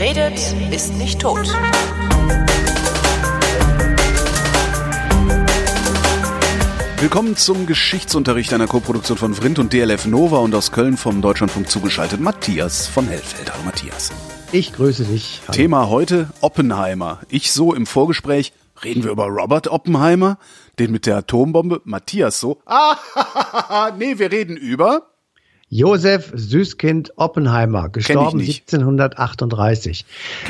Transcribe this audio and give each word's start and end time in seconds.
Wer 0.00 0.16
redet, 0.16 0.54
ist 0.72 0.94
nicht 0.94 1.20
tot. 1.20 1.46
Willkommen 6.96 7.36
zum 7.36 7.66
Geschichtsunterricht 7.66 8.54
einer 8.54 8.66
Koproduktion 8.66 9.18
von 9.18 9.34
Vrindt 9.34 9.58
und 9.58 9.74
DLF 9.74 10.06
Nova 10.06 10.38
und 10.38 10.54
aus 10.54 10.72
Köln 10.72 10.96
vom 10.96 11.20
Deutschlandfunk 11.20 11.68
zugeschaltet 11.68 12.18
Matthias 12.18 12.86
von 12.86 13.08
Hellfeld. 13.08 13.52
Hallo 13.52 13.62
Matthias. 13.66 14.10
Ich 14.52 14.72
grüße 14.72 15.04
dich. 15.04 15.42
Hallo. 15.46 15.52
Thema 15.54 15.90
heute 15.90 16.30
Oppenheimer. 16.40 17.20
Ich 17.28 17.52
so 17.52 17.74
im 17.74 17.84
Vorgespräch, 17.84 18.54
reden 18.82 19.04
wir 19.04 19.10
über 19.10 19.26
Robert 19.26 19.68
Oppenheimer, 19.68 20.38
den 20.78 20.92
mit 20.92 21.04
der 21.04 21.18
Atombombe. 21.18 21.82
Matthias 21.84 22.40
so, 22.40 22.62
ah, 22.64 22.96
nee, 23.98 24.18
wir 24.18 24.32
reden 24.32 24.56
über 24.56 25.09
Josef 25.72 26.32
Süßkind 26.34 27.12
Oppenheimer, 27.14 27.90
gestorben 27.90 28.40
1738. 28.40 30.04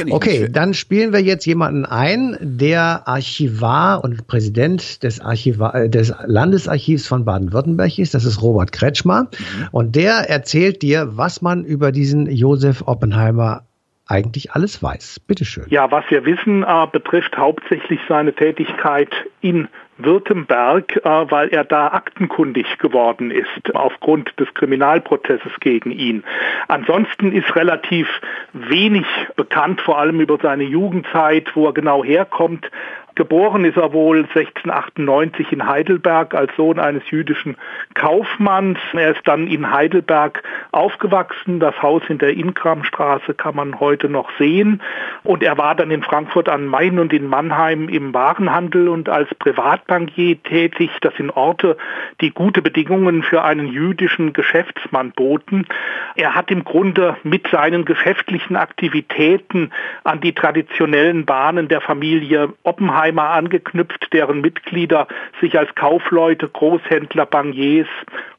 Okay, 0.08 0.48
dann 0.50 0.72
spielen 0.72 1.12
wir 1.12 1.20
jetzt 1.20 1.44
jemanden 1.44 1.84
ein, 1.84 2.38
der 2.40 3.06
Archivar 3.06 4.02
und 4.02 4.26
Präsident 4.26 5.02
des, 5.02 5.20
Archivar, 5.20 5.74
äh, 5.74 5.90
des 5.90 6.14
Landesarchivs 6.24 7.06
von 7.06 7.26
Baden-Württemberg 7.26 7.98
ist. 7.98 8.14
Das 8.14 8.24
ist 8.24 8.40
Robert 8.40 8.72
Kretschmer. 8.72 9.24
Mhm. 9.24 9.68
Und 9.72 9.94
der 9.94 10.30
erzählt 10.30 10.80
dir, 10.80 11.10
was 11.18 11.42
man 11.42 11.64
über 11.64 11.92
diesen 11.92 12.30
Josef 12.30 12.84
Oppenheimer 12.86 13.64
eigentlich 14.10 14.52
alles 14.52 14.82
weiß. 14.82 15.20
Bitteschön. 15.20 15.66
Ja, 15.68 15.90
was 15.90 16.04
wir 16.08 16.24
wissen, 16.24 16.62
äh, 16.62 16.86
betrifft 16.90 17.36
hauptsächlich 17.36 18.00
seine 18.08 18.32
Tätigkeit 18.32 19.10
in 19.40 19.68
Württemberg, 20.04 20.96
äh, 20.96 21.30
weil 21.30 21.48
er 21.50 21.64
da 21.64 21.88
aktenkundig 21.88 22.78
geworden 22.78 23.30
ist 23.30 23.74
aufgrund 23.74 24.38
des 24.38 24.52
Kriminalprozesses 24.54 25.52
gegen 25.60 25.90
ihn. 25.90 26.24
Ansonsten 26.68 27.32
ist 27.32 27.54
relativ 27.54 28.08
wenig 28.52 29.06
bekannt, 29.36 29.80
vor 29.80 29.98
allem 29.98 30.20
über 30.20 30.38
seine 30.40 30.64
Jugendzeit, 30.64 31.54
wo 31.54 31.66
er 31.66 31.72
genau 31.72 32.04
herkommt. 32.04 32.70
Geboren 33.16 33.64
ist 33.64 33.76
er 33.76 33.92
wohl 33.92 34.18
1698 34.18 35.52
in 35.52 35.66
Heidelberg 35.66 36.34
als 36.34 36.54
Sohn 36.56 36.78
eines 36.78 37.02
jüdischen 37.10 37.56
Kaufmanns. 37.94 38.78
Er 38.92 39.10
ist 39.10 39.26
dann 39.26 39.48
in 39.48 39.70
Heidelberg 39.70 40.42
aufgewachsen. 40.70 41.58
Das 41.58 41.74
Haus 41.82 42.02
in 42.08 42.18
der 42.18 42.34
Inkramstraße 42.34 43.34
kann 43.34 43.56
man 43.56 43.80
heute 43.80 44.08
noch 44.08 44.30
sehen. 44.38 44.80
Und 45.24 45.42
er 45.42 45.58
war 45.58 45.74
dann 45.74 45.90
in 45.90 46.02
Frankfurt 46.02 46.48
am 46.48 46.66
Main 46.66 46.98
und 46.98 47.12
in 47.12 47.26
Mannheim 47.26 47.88
im 47.88 48.14
Warenhandel 48.14 48.88
und 48.88 49.08
als 49.08 49.28
Privatbankier 49.34 50.40
tätig. 50.42 50.90
Das 51.00 51.14
sind 51.16 51.30
Orte, 51.30 51.76
die 52.20 52.30
gute 52.30 52.62
Bedingungen 52.62 53.22
für 53.24 53.42
einen 53.42 53.66
jüdischen 53.66 54.32
Geschäftsmann 54.32 55.10
boten. 55.12 55.66
Er 56.14 56.34
hat 56.34 56.50
im 56.50 56.64
Grunde 56.64 57.16
mit 57.24 57.48
seinen 57.48 57.84
geschäftlichen 57.84 58.56
Aktivitäten 58.56 59.72
an 60.04 60.20
die 60.20 60.32
traditionellen 60.32 61.24
Bahnen 61.24 61.68
der 61.68 61.80
Familie 61.80 62.52
Oppenheim 62.62 62.99
Oppenheimer 63.00 63.30
angeknüpft, 63.30 64.12
deren 64.12 64.42
Mitglieder 64.42 65.08
sich 65.40 65.58
als 65.58 65.74
Kaufleute, 65.74 66.48
Großhändler, 66.48 67.24
Bankiers, 67.24 67.88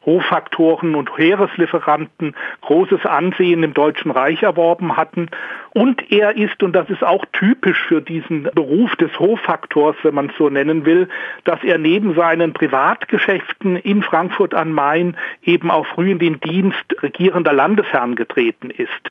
Hoffaktoren 0.05 0.93
und 0.93 1.09
Heereslieferanten 1.17 2.35
großes 2.61 3.05
Ansehen 3.05 3.63
im 3.63 3.73
Deutschen 3.73 4.11
Reich 4.11 4.43
erworben 4.43 4.97
hatten. 4.97 5.29
Und 5.71 6.11
er 6.11 6.37
ist, 6.37 6.61
und 6.61 6.73
das 6.73 6.89
ist 6.91 7.03
auch 7.03 7.25
typisch 7.33 7.79
für 7.87 8.01
diesen 8.01 8.43
Beruf 8.53 8.95
des 8.97 9.17
Hoffaktors, 9.17 9.95
wenn 10.03 10.13
man 10.13 10.29
es 10.29 10.37
so 10.37 10.49
nennen 10.49 10.85
will, 10.85 11.09
dass 11.43 11.63
er 11.63 11.79
neben 11.79 12.13
seinen 12.13 12.53
Privatgeschäften 12.53 13.77
in 13.77 14.03
Frankfurt 14.03 14.53
am 14.53 14.73
Main 14.73 15.17
eben 15.41 15.71
auch 15.71 15.87
früh 15.87 16.11
in 16.11 16.19
den 16.19 16.39
Dienst 16.39 16.85
regierender 17.01 17.53
Landesherren 17.53 18.15
getreten 18.15 18.69
ist. 18.69 19.09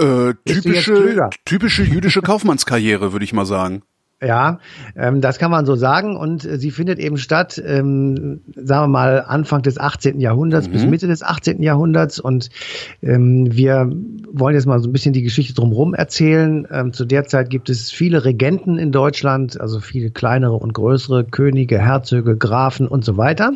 Äh, 0.00 0.34
typische, 0.44 1.28
typische 1.44 1.82
jüdische 1.82 2.22
Kaufmannskarriere, 2.22 3.12
würde 3.12 3.24
ich 3.24 3.32
mal 3.32 3.46
sagen. 3.46 3.82
Ja, 4.20 4.58
ähm, 4.96 5.20
das 5.20 5.38
kann 5.38 5.52
man 5.52 5.64
so 5.64 5.76
sagen 5.76 6.16
und 6.16 6.44
äh, 6.44 6.58
sie 6.58 6.72
findet 6.72 6.98
eben 6.98 7.18
statt, 7.18 7.62
ähm, 7.64 8.40
sagen 8.56 8.82
wir 8.82 8.88
mal, 8.88 9.24
Anfang 9.24 9.62
des 9.62 9.78
18. 9.78 10.18
Jahrhunderts 10.18 10.66
mhm. 10.66 10.72
bis 10.72 10.86
Mitte 10.86 11.06
des 11.06 11.22
18. 11.22 11.62
Jahrhunderts 11.62 12.18
und 12.18 12.50
ähm, 13.00 13.46
wir 13.52 13.88
wollen 14.32 14.56
jetzt 14.56 14.66
mal 14.66 14.80
so 14.80 14.88
ein 14.88 14.92
bisschen 14.92 15.12
die 15.12 15.22
Geschichte 15.22 15.54
drumherum 15.54 15.94
erzählen. 15.94 16.66
Ähm, 16.68 16.92
zu 16.92 17.04
der 17.04 17.26
Zeit 17.26 17.48
gibt 17.48 17.70
es 17.70 17.92
viele 17.92 18.24
Regenten 18.24 18.76
in 18.76 18.90
Deutschland, 18.90 19.60
also 19.60 19.78
viele 19.78 20.10
kleinere 20.10 20.54
und 20.54 20.74
größere 20.74 21.22
Könige, 21.24 21.78
Herzöge, 21.78 22.36
Grafen 22.36 22.88
und 22.88 23.04
so 23.04 23.16
weiter 23.16 23.52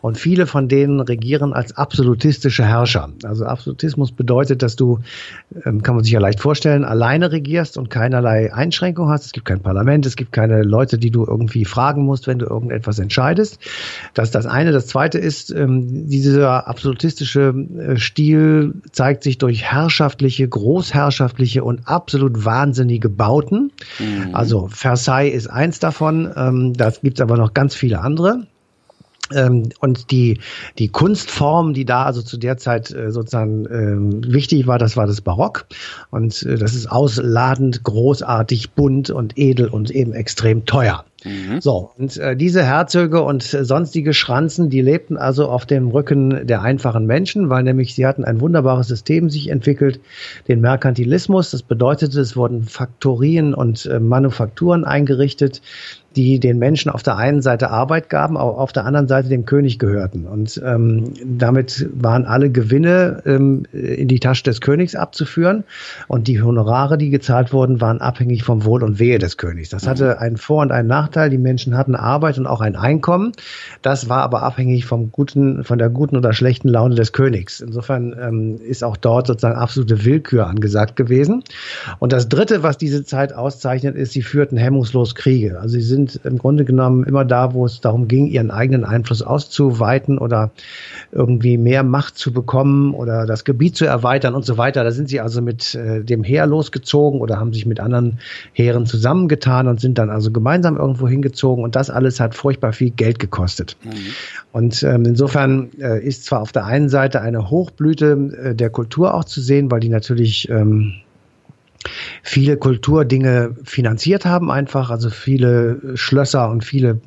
und 0.00 0.16
viele 0.16 0.46
von 0.46 0.68
denen 0.68 1.00
regieren 1.00 1.52
als 1.52 1.76
absolutistische 1.76 2.64
Herrscher. 2.64 3.10
Also 3.24 3.46
Absolutismus 3.46 4.12
bedeutet, 4.12 4.62
dass 4.62 4.76
du, 4.76 5.00
ähm, 5.64 5.82
kann 5.82 5.96
man 5.96 6.04
sich 6.04 6.12
ja 6.12 6.20
leicht 6.20 6.38
vorstellen, 6.38 6.84
alleine 6.84 7.32
regierst 7.32 7.76
und 7.76 7.90
keinerlei 7.90 8.54
Einschränkung 8.54 9.08
hast. 9.08 9.26
Es 9.26 9.32
gibt 9.32 9.46
kein 9.46 9.58
Parlament 9.58 10.03
es 10.06 10.16
gibt 10.16 10.32
keine 10.32 10.62
Leute, 10.62 10.98
die 10.98 11.10
du 11.10 11.24
irgendwie 11.24 11.64
fragen 11.64 12.04
musst, 12.04 12.26
wenn 12.26 12.38
du 12.38 12.46
irgendetwas 12.46 12.98
entscheidest. 12.98 13.58
Das 14.14 14.28
ist 14.28 14.34
das 14.34 14.46
eine. 14.46 14.72
Das 14.72 14.86
zweite 14.86 15.18
ist, 15.18 15.50
ähm, 15.50 16.08
dieser 16.08 16.66
absolutistische 16.68 17.54
äh, 17.78 17.96
Stil 17.96 18.74
zeigt 18.92 19.22
sich 19.22 19.38
durch 19.38 19.62
herrschaftliche, 19.64 20.48
großherrschaftliche 20.48 21.64
und 21.64 21.88
absolut 21.88 22.44
wahnsinnige 22.44 23.08
Bauten. 23.08 23.72
Mhm. 23.98 24.34
Also 24.34 24.68
Versailles 24.70 25.34
ist 25.34 25.48
eins 25.48 25.78
davon. 25.78 26.32
Ähm, 26.36 26.72
das 26.74 27.00
gibt 27.00 27.18
es 27.18 27.22
aber 27.22 27.36
noch 27.36 27.54
ganz 27.54 27.74
viele 27.74 28.00
andere. 28.00 28.46
Ähm, 29.32 29.70
und 29.80 30.10
die, 30.10 30.40
die 30.78 30.88
Kunstform, 30.88 31.72
die 31.72 31.84
da 31.84 32.04
also 32.04 32.20
zu 32.20 32.36
der 32.36 32.58
Zeit 32.58 32.90
äh, 32.90 33.10
sozusagen 33.10 33.64
äh, 33.66 34.32
wichtig 34.32 34.66
war, 34.66 34.78
das 34.78 34.96
war 34.96 35.06
das 35.06 35.20
Barock. 35.20 35.66
Und 36.10 36.42
äh, 36.42 36.56
das 36.56 36.74
ist 36.74 36.90
ausladend, 36.90 37.84
großartig, 37.84 38.72
bunt 38.72 39.10
und 39.10 39.38
edel 39.38 39.68
und 39.68 39.90
eben 39.90 40.12
extrem 40.12 40.66
teuer. 40.66 41.04
Mhm. 41.24 41.60
So, 41.60 41.90
und 41.96 42.16
äh, 42.18 42.36
diese 42.36 42.62
Herzöge 42.62 43.22
und 43.22 43.54
äh, 43.54 43.64
sonstige 43.64 44.12
Schranzen, 44.12 44.68
die 44.68 44.82
lebten 44.82 45.16
also 45.16 45.48
auf 45.48 45.64
dem 45.66 45.88
Rücken 45.88 46.46
der 46.46 46.62
einfachen 46.62 47.06
Menschen, 47.06 47.48
weil 47.48 47.62
nämlich 47.62 47.94
sie 47.94 48.06
hatten 48.06 48.24
ein 48.24 48.40
wunderbares 48.40 48.88
System 48.88 49.30
sich 49.30 49.48
entwickelt, 49.48 50.00
den 50.48 50.60
Merkantilismus. 50.60 51.50
Das 51.50 51.62
bedeutete, 51.62 52.20
es 52.20 52.36
wurden 52.36 52.64
Faktorien 52.64 53.54
und 53.54 53.86
äh, 53.86 54.00
Manufakturen 54.00 54.84
eingerichtet, 54.84 55.62
die 56.16 56.38
den 56.38 56.58
Menschen 56.58 56.90
auf 56.90 57.02
der 57.02 57.16
einen 57.16 57.42
Seite 57.42 57.70
Arbeit 57.70 58.08
gaben, 58.08 58.36
aber 58.36 58.58
auf 58.58 58.72
der 58.72 58.84
anderen 58.84 59.08
Seite 59.08 59.28
dem 59.28 59.46
König 59.46 59.78
gehörten. 59.78 60.26
Und 60.26 60.60
ähm, 60.64 61.12
damit 61.24 61.88
waren 61.92 62.24
alle 62.24 62.50
Gewinne 62.50 63.22
ähm, 63.26 63.64
in 63.72 64.08
die 64.08 64.20
Tasche 64.20 64.44
des 64.44 64.60
Königs 64.60 64.94
abzuführen. 64.94 65.64
Und 66.06 66.28
die 66.28 66.40
Honorare, 66.40 66.98
die 66.98 67.10
gezahlt 67.10 67.52
wurden, 67.52 67.80
waren 67.80 68.00
abhängig 68.00 68.44
vom 68.44 68.64
Wohl 68.64 68.84
und 68.84 68.98
Wehe 68.98 69.18
des 69.18 69.36
Königs. 69.36 69.70
Das 69.70 69.86
hatte 69.86 70.06
mhm. 70.06 70.18
einen 70.18 70.36
Vor- 70.36 70.62
und 70.62 70.72
einen 70.72 70.88
Nachteil. 70.88 71.13
Die 71.30 71.38
Menschen 71.38 71.76
hatten 71.76 71.94
Arbeit 71.94 72.38
und 72.38 72.46
auch 72.46 72.60
ein 72.60 72.76
Einkommen. 72.76 73.32
Das 73.82 74.08
war 74.08 74.22
aber 74.22 74.42
abhängig 74.42 74.84
vom 74.84 75.10
guten, 75.10 75.64
von 75.64 75.78
der 75.78 75.88
guten 75.88 76.16
oder 76.16 76.32
schlechten 76.32 76.68
Laune 76.68 76.94
des 76.94 77.12
Königs. 77.12 77.60
Insofern 77.60 78.14
ähm, 78.20 78.58
ist 78.60 78.84
auch 78.84 78.96
dort 78.96 79.26
sozusagen 79.26 79.56
absolute 79.56 80.04
Willkür 80.04 80.46
angesagt 80.46 80.96
gewesen. 80.96 81.42
Und 81.98 82.12
das 82.12 82.28
Dritte, 82.28 82.62
was 82.62 82.78
diese 82.78 83.04
Zeit 83.04 83.32
auszeichnet, 83.32 83.96
ist, 83.96 84.12
sie 84.12 84.22
führten 84.22 84.56
hemmungslos 84.56 85.14
Kriege. 85.14 85.58
Also 85.58 85.74
sie 85.74 85.82
sind 85.82 85.94
sind 85.94 86.20
im 86.24 86.38
Grunde 86.38 86.64
genommen 86.64 87.04
immer 87.04 87.24
da, 87.24 87.54
wo 87.54 87.64
es 87.66 87.80
darum 87.80 88.08
ging, 88.08 88.26
ihren 88.26 88.50
eigenen 88.50 88.84
Einfluss 88.84 89.22
auszuweiten 89.22 90.18
oder 90.18 90.50
irgendwie 91.12 91.56
mehr 91.56 91.82
Macht 91.82 92.18
zu 92.18 92.32
bekommen 92.32 92.94
oder 92.94 93.26
das 93.26 93.44
Gebiet 93.44 93.76
zu 93.76 93.84
erweitern 93.84 94.34
und 94.34 94.44
so 94.44 94.58
weiter. 94.58 94.84
Da 94.84 94.90
sind 94.90 95.08
sie 95.08 95.20
also 95.20 95.40
mit 95.40 95.74
äh, 95.74 96.02
dem 96.02 96.24
Heer 96.24 96.46
losgezogen 96.46 97.20
oder 97.20 97.38
haben 97.38 97.52
sich 97.52 97.66
mit 97.66 97.80
anderen 97.80 98.18
Heeren 98.52 98.86
zusammengetan 98.86 99.68
und 99.68 99.80
sind 99.80 99.98
dann 99.98 100.10
also 100.10 100.30
gemeinsam 100.30 100.76
irgendwo 100.76 101.03
hingezogen 101.06 101.64
und 101.64 101.76
das 101.76 101.90
alles 101.90 102.20
hat 102.20 102.34
furchtbar 102.34 102.72
viel 102.72 102.90
Geld 102.90 103.18
gekostet. 103.18 103.76
Mhm. 103.84 103.90
Und 104.52 104.82
ähm, 104.82 105.04
insofern 105.04 105.70
äh, 105.78 106.02
ist 106.04 106.24
zwar 106.24 106.40
auf 106.40 106.52
der 106.52 106.64
einen 106.64 106.88
Seite 106.88 107.20
eine 107.20 107.50
Hochblüte 107.50 108.12
äh, 108.42 108.54
der 108.54 108.70
Kultur 108.70 109.14
auch 109.14 109.24
zu 109.24 109.40
sehen, 109.40 109.70
weil 109.70 109.80
die 109.80 109.88
natürlich 109.88 110.48
ähm, 110.48 110.94
viele 112.22 112.56
Kulturdinge 112.56 113.56
finanziert 113.64 114.24
haben 114.24 114.50
einfach, 114.50 114.90
also 114.90 115.10
viele 115.10 115.80
Schlösser 115.94 116.50
und 116.50 116.64
viele 116.64 117.00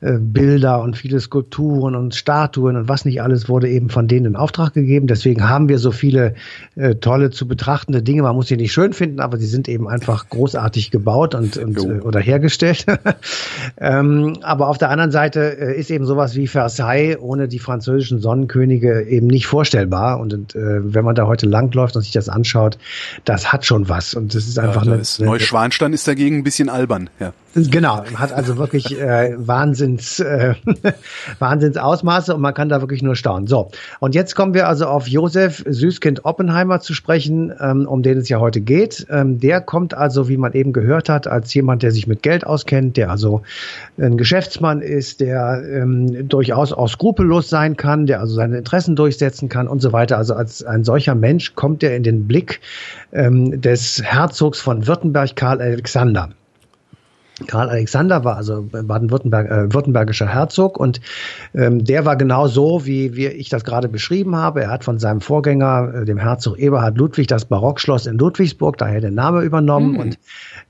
äh, 0.00 0.18
Bilder 0.18 0.80
und 0.82 0.96
viele 0.96 1.20
Skulpturen 1.20 1.94
und 1.94 2.14
Statuen 2.14 2.76
und 2.76 2.88
was 2.88 3.04
nicht 3.04 3.22
alles 3.22 3.48
wurde 3.48 3.68
eben 3.68 3.90
von 3.90 4.08
denen 4.08 4.26
in 4.26 4.36
Auftrag 4.36 4.72
gegeben. 4.74 5.06
Deswegen 5.06 5.48
haben 5.48 5.68
wir 5.68 5.78
so 5.78 5.90
viele 5.90 6.34
äh, 6.76 6.96
tolle 6.96 7.30
zu 7.30 7.46
betrachtende 7.46 8.02
Dinge. 8.02 8.22
Man 8.22 8.34
muss 8.34 8.48
sie 8.48 8.56
nicht 8.56 8.72
schön 8.72 8.92
finden, 8.92 9.20
aber 9.20 9.38
sie 9.38 9.46
sind 9.46 9.68
eben 9.68 9.88
einfach 9.88 10.28
großartig 10.28 10.90
gebaut 10.90 11.34
und, 11.34 11.56
und 11.56 11.78
äh, 11.78 12.00
oder 12.00 12.20
hergestellt. 12.20 12.86
ähm, 13.78 14.38
aber 14.42 14.68
auf 14.68 14.78
der 14.78 14.90
anderen 14.90 15.10
Seite 15.10 15.58
äh, 15.58 15.78
ist 15.78 15.90
eben 15.90 16.06
sowas 16.06 16.36
wie 16.36 16.46
Versailles 16.46 17.18
ohne 17.20 17.48
die 17.48 17.58
französischen 17.58 18.20
Sonnenkönige 18.20 19.02
eben 19.02 19.26
nicht 19.26 19.46
vorstellbar. 19.46 20.20
Und, 20.20 20.34
und 20.34 20.54
äh, 20.54 20.94
wenn 20.94 21.04
man 21.04 21.14
da 21.14 21.26
heute 21.26 21.46
langläuft 21.46 21.96
und 21.96 22.02
sich 22.02 22.12
das 22.12 22.28
anschaut, 22.28 22.78
das 23.24 23.52
hat 23.52 23.64
schon 23.64 23.88
was. 23.88 24.14
Und 24.20 24.34
das 24.34 24.46
ist 24.46 24.58
einfach 24.58 24.84
ja, 24.84 24.92
eine, 24.92 25.00
ist 25.00 25.20
Neuschwanstein 25.20 25.92
ist 25.92 26.06
dagegen 26.06 26.36
ein 26.36 26.44
bisschen 26.44 26.68
albern, 26.68 27.08
ja. 27.18 27.32
Genau, 27.54 28.04
hat 28.14 28.32
also 28.32 28.58
wirklich 28.58 28.96
äh, 29.00 29.34
Wahnsinns, 29.36 30.20
äh, 30.20 30.54
Wahnsinnsausmaße 31.40 32.32
und 32.36 32.40
man 32.40 32.54
kann 32.54 32.68
da 32.68 32.80
wirklich 32.80 33.02
nur 33.02 33.16
staunen. 33.16 33.48
So, 33.48 33.72
und 33.98 34.14
jetzt 34.14 34.36
kommen 34.36 34.54
wir 34.54 34.68
also 34.68 34.86
auf 34.86 35.08
Josef 35.08 35.64
Süßkind 35.66 36.24
Oppenheimer 36.24 36.78
zu 36.78 36.94
sprechen, 36.94 37.52
ähm, 37.60 37.88
um 37.88 38.04
den 38.04 38.18
es 38.18 38.28
ja 38.28 38.38
heute 38.38 38.60
geht. 38.60 39.04
Ähm, 39.10 39.40
der 39.40 39.60
kommt 39.60 39.94
also, 39.94 40.28
wie 40.28 40.36
man 40.36 40.52
eben 40.52 40.72
gehört 40.72 41.08
hat, 41.08 41.26
als 41.26 41.52
jemand, 41.52 41.82
der 41.82 41.90
sich 41.90 42.06
mit 42.06 42.22
Geld 42.22 42.46
auskennt, 42.46 42.96
der 42.96 43.10
also 43.10 43.42
ein 43.98 44.16
Geschäftsmann 44.16 44.80
ist, 44.80 45.20
der 45.20 45.64
ähm, 45.68 46.28
durchaus 46.28 46.72
auch 46.72 46.88
skrupellos 46.88 47.50
sein 47.50 47.76
kann, 47.76 48.06
der 48.06 48.20
also 48.20 48.34
seine 48.34 48.58
Interessen 48.58 48.94
durchsetzen 48.94 49.48
kann 49.48 49.66
und 49.66 49.80
so 49.80 49.92
weiter. 49.92 50.18
Also 50.18 50.34
als 50.34 50.62
ein 50.62 50.84
solcher 50.84 51.16
Mensch 51.16 51.56
kommt 51.56 51.82
er 51.82 51.96
in 51.96 52.04
den 52.04 52.28
Blick 52.28 52.60
ähm, 53.12 53.60
des 53.60 54.04
Herzogs 54.10 54.60
von 54.60 54.88
Württemberg, 54.88 55.36
Karl 55.36 55.62
Alexander. 55.62 56.30
Karl 57.46 57.68
Alexander 57.68 58.24
war 58.24 58.36
also 58.36 58.66
Baden-Württemberg, 58.70 59.50
äh, 59.50 59.74
württembergischer 59.74 60.26
Herzog 60.26 60.78
und 60.78 61.00
ähm, 61.54 61.84
der 61.84 62.04
war 62.04 62.16
genau 62.16 62.46
so, 62.46 62.86
wie, 62.86 63.16
wie 63.16 63.26
ich 63.26 63.48
das 63.48 63.64
gerade 63.64 63.88
beschrieben 63.88 64.36
habe. 64.36 64.62
Er 64.62 64.70
hat 64.70 64.84
von 64.84 64.98
seinem 64.98 65.20
Vorgänger, 65.20 65.92
äh, 65.94 66.04
dem 66.04 66.18
Herzog 66.18 66.58
Eberhard 66.58 66.98
Ludwig, 66.98 67.26
das 67.26 67.46
Barockschloss 67.46 68.06
in 68.06 68.18
Ludwigsburg, 68.18 68.76
daher 68.76 69.00
den 69.00 69.14
Namen 69.14 69.42
übernommen 69.42 69.92
mhm. 69.92 70.00
und 70.00 70.18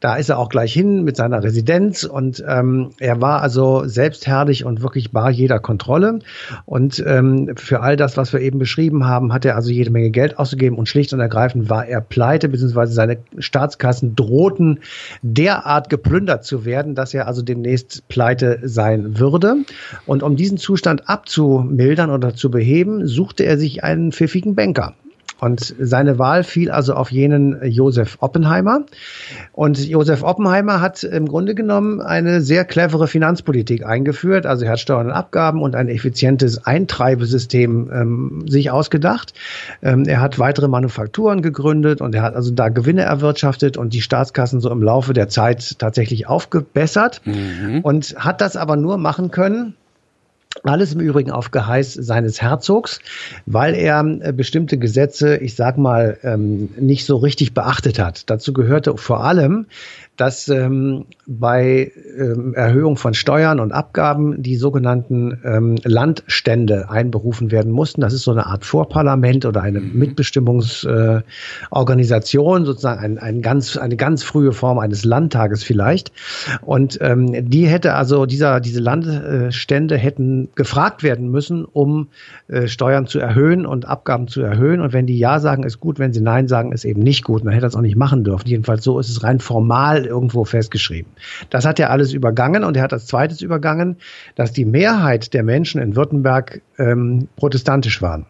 da 0.00 0.16
ist 0.16 0.28
er 0.28 0.38
auch 0.38 0.48
gleich 0.48 0.72
hin 0.72 1.04
mit 1.04 1.16
seiner 1.16 1.42
Residenz 1.42 2.04
und 2.04 2.42
ähm, 2.46 2.90
er 2.98 3.20
war 3.20 3.42
also 3.42 3.86
selbstherrlich 3.86 4.64
und 4.64 4.82
wirklich 4.82 5.12
bar 5.12 5.30
jeder 5.30 5.58
Kontrolle 5.58 6.20
und 6.64 7.02
ähm, 7.06 7.52
für 7.56 7.80
all 7.80 7.96
das, 7.96 8.16
was 8.16 8.32
wir 8.32 8.40
eben 8.40 8.58
beschrieben 8.58 9.06
haben, 9.06 9.32
hat 9.32 9.44
er 9.44 9.56
also 9.56 9.70
jede 9.70 9.90
Menge 9.90 10.10
Geld 10.10 10.38
ausgegeben 10.38 10.76
und 10.76 10.88
schlicht 10.88 11.12
und 11.12 11.20
ergreifend 11.20 11.68
war 11.68 11.86
er 11.86 12.00
pleite, 12.00 12.48
beziehungsweise 12.48 12.92
seine 12.92 13.18
Staatskassen 13.38 14.14
drohten 14.16 14.80
derart 15.22 15.90
geplündert 15.90 16.44
zu 16.44 16.59
werden, 16.64 16.94
dass 16.94 17.14
er 17.14 17.26
also 17.26 17.42
demnächst 17.42 18.06
pleite 18.08 18.60
sein 18.62 19.18
würde. 19.18 19.56
Und 20.06 20.22
um 20.22 20.36
diesen 20.36 20.58
Zustand 20.58 21.08
abzumildern 21.08 22.10
oder 22.10 22.34
zu 22.34 22.50
beheben, 22.50 23.06
suchte 23.06 23.44
er 23.44 23.58
sich 23.58 23.84
einen 23.84 24.12
pfiffigen 24.12 24.54
Banker. 24.54 24.94
Und 25.40 25.74
seine 25.78 26.18
Wahl 26.18 26.44
fiel 26.44 26.70
also 26.70 26.94
auf 26.94 27.10
jenen 27.10 27.58
Josef 27.64 28.18
Oppenheimer. 28.20 28.84
Und 29.52 29.78
Josef 29.78 30.22
Oppenheimer 30.22 30.80
hat 30.80 31.02
im 31.02 31.26
Grunde 31.26 31.54
genommen 31.54 32.00
eine 32.00 32.40
sehr 32.40 32.64
clevere 32.64 33.08
Finanzpolitik 33.08 33.84
eingeführt. 33.84 34.46
Also 34.46 34.64
er 34.64 34.72
hat 34.72 34.80
Steuern 34.80 35.06
und 35.06 35.12
Abgaben 35.12 35.62
und 35.62 35.74
ein 35.74 35.88
effizientes 35.88 36.66
Eintreibesystem 36.66 37.90
ähm, 37.92 38.44
sich 38.48 38.70
ausgedacht. 38.70 39.32
Ähm, 39.82 40.04
er 40.06 40.20
hat 40.20 40.38
weitere 40.38 40.68
Manufakturen 40.68 41.42
gegründet 41.42 42.00
und 42.00 42.14
er 42.14 42.22
hat 42.22 42.34
also 42.34 42.50
da 42.50 42.68
Gewinne 42.68 43.02
erwirtschaftet 43.02 43.76
und 43.76 43.94
die 43.94 44.02
Staatskassen 44.02 44.60
so 44.60 44.70
im 44.70 44.82
Laufe 44.82 45.12
der 45.12 45.28
Zeit 45.28 45.78
tatsächlich 45.78 46.28
aufgebessert 46.28 47.22
mhm. 47.24 47.80
und 47.82 48.14
hat 48.18 48.40
das 48.40 48.56
aber 48.56 48.76
nur 48.76 48.98
machen 48.98 49.30
können, 49.30 49.74
alles 50.64 50.92
im 50.92 51.00
Übrigen 51.00 51.30
auf 51.30 51.52
Geheiß 51.52 51.94
seines 51.94 52.42
Herzogs, 52.42 53.00
weil 53.46 53.74
er 53.74 54.04
äh, 54.20 54.32
bestimmte 54.32 54.78
Gesetze, 54.78 55.36
ich 55.36 55.54
sag 55.54 55.78
mal, 55.78 56.18
ähm, 56.22 56.70
nicht 56.78 57.06
so 57.06 57.16
richtig 57.16 57.54
beachtet 57.54 57.98
hat. 57.98 58.28
Dazu 58.28 58.52
gehörte 58.52 58.96
vor 58.96 59.24
allem, 59.24 59.66
dass 60.20 60.48
ähm, 60.48 61.06
bei 61.26 61.90
ähm, 62.18 62.52
Erhöhung 62.52 62.98
von 62.98 63.14
Steuern 63.14 63.58
und 63.58 63.72
Abgaben 63.72 64.42
die 64.42 64.56
sogenannten 64.56 65.40
ähm, 65.44 65.76
Landstände 65.82 66.90
einberufen 66.90 67.50
werden 67.50 67.72
mussten. 67.72 68.02
Das 68.02 68.12
ist 68.12 68.24
so 68.24 68.30
eine 68.30 68.44
Art 68.44 68.66
Vorparlament 68.66 69.46
oder 69.46 69.62
eine 69.62 69.80
mhm. 69.80 69.98
Mitbestimmungsorganisation, 69.98 72.62
äh, 72.62 72.66
sozusagen 72.66 73.02
ein, 73.02 73.16
ein 73.16 73.40
ganz, 73.40 73.78
eine 73.78 73.96
ganz 73.96 74.22
frühe 74.22 74.52
Form 74.52 74.78
eines 74.78 75.06
Landtages 75.06 75.64
vielleicht. 75.64 76.12
Und 76.60 76.98
ähm, 77.00 77.48
die 77.48 77.66
hätte 77.66 77.94
also 77.94 78.26
dieser, 78.26 78.60
diese 78.60 78.80
Landstände 78.80 79.96
hätten 79.96 80.50
gefragt 80.54 81.02
werden 81.02 81.30
müssen, 81.30 81.64
um 81.64 82.08
äh, 82.48 82.68
Steuern 82.68 83.06
zu 83.06 83.20
erhöhen 83.20 83.64
und 83.64 83.88
Abgaben 83.88 84.28
zu 84.28 84.42
erhöhen. 84.42 84.82
Und 84.82 84.92
wenn 84.92 85.06
die 85.06 85.18
Ja 85.18 85.40
sagen, 85.40 85.62
ist 85.62 85.80
gut, 85.80 85.98
wenn 85.98 86.12
sie 86.12 86.20
Nein 86.20 86.46
sagen, 86.46 86.72
ist 86.72 86.84
eben 86.84 87.00
nicht 87.00 87.24
gut. 87.24 87.42
Man 87.42 87.54
hätte 87.54 87.64
das 87.64 87.74
auch 87.74 87.80
nicht 87.80 87.96
machen 87.96 88.22
dürfen. 88.22 88.46
Jedenfalls 88.46 88.84
so 88.84 88.98
ist 88.98 89.08
es 89.08 89.22
rein 89.22 89.40
formal 89.40 90.09
irgendwo 90.10 90.44
festgeschrieben. 90.44 91.10
Das 91.48 91.64
hat 91.64 91.80
er 91.80 91.90
alles 91.90 92.12
übergangen 92.12 92.64
und 92.64 92.76
er 92.76 92.82
hat 92.82 92.92
als 92.92 93.06
zweites 93.06 93.40
übergangen, 93.40 93.96
dass 94.34 94.52
die 94.52 94.66
Mehrheit 94.66 95.32
der 95.32 95.42
Menschen 95.42 95.80
in 95.80 95.96
Württemberg 95.96 96.60
ähm, 96.78 97.28
protestantisch 97.36 98.02
waren. 98.02 98.26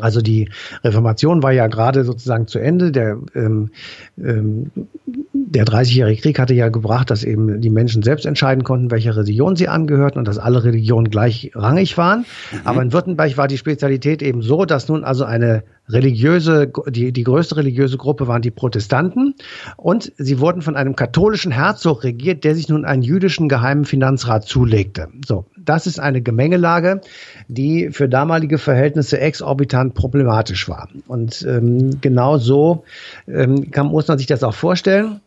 Also 0.00 0.22
die 0.22 0.48
Reformation 0.84 1.42
war 1.42 1.52
ja 1.52 1.66
gerade 1.66 2.04
sozusagen 2.04 2.46
zu 2.46 2.58
Ende. 2.58 2.92
Der, 2.92 3.18
ähm, 3.34 3.70
ähm, 4.16 4.70
der 5.52 5.66
30-jährige 5.66 6.20
Krieg 6.22 6.38
hatte 6.38 6.54
ja 6.54 6.70
gebracht, 6.70 7.10
dass 7.10 7.24
eben 7.24 7.60
die 7.60 7.68
Menschen 7.68 8.02
selbst 8.02 8.24
entscheiden 8.24 8.64
konnten, 8.64 8.90
welcher 8.90 9.16
Religion 9.16 9.54
sie 9.54 9.68
angehörten 9.68 10.18
und 10.18 10.26
dass 10.26 10.38
alle 10.38 10.64
Religionen 10.64 11.10
gleichrangig 11.10 11.98
waren. 11.98 12.20
Mhm. 12.20 12.60
Aber 12.64 12.82
in 12.82 12.92
Württemberg 12.92 13.36
war 13.36 13.48
die 13.48 13.58
Spezialität 13.58 14.22
eben 14.22 14.40
so, 14.40 14.64
dass 14.64 14.88
nun 14.88 15.04
also 15.04 15.24
eine 15.24 15.62
religiöse, 15.88 16.72
die, 16.88 17.12
die 17.12 17.24
größte 17.24 17.56
religiöse 17.56 17.98
Gruppe 17.98 18.28
waren 18.28 18.40
die 18.40 18.50
Protestanten 18.50 19.34
und 19.76 20.12
sie 20.16 20.38
wurden 20.38 20.62
von 20.62 20.76
einem 20.76 20.96
katholischen 20.96 21.52
Herzog 21.52 22.04
regiert, 22.04 22.44
der 22.44 22.54
sich 22.54 22.68
nun 22.68 22.84
einen 22.84 23.02
jüdischen 23.02 23.48
geheimen 23.48 23.84
Finanzrat 23.84 24.44
zulegte. 24.46 25.08
So, 25.26 25.44
das 25.58 25.86
ist 25.86 26.00
eine 26.00 26.22
Gemengelage, 26.22 27.02
die 27.48 27.90
für 27.90 28.08
damalige 28.08 28.58
Verhältnisse 28.58 29.20
exorbitant 29.20 29.94
problematisch 29.94 30.68
war. 30.68 30.88
Und 31.08 31.44
ähm, 31.46 32.00
genau 32.00 32.38
so 32.38 32.84
ähm, 33.28 33.70
kann, 33.70 33.88
muss 33.88 34.08
man 34.08 34.18
sich 34.18 34.26
das 34.26 34.42
auch 34.44 34.54
vorstellen. 34.54 35.20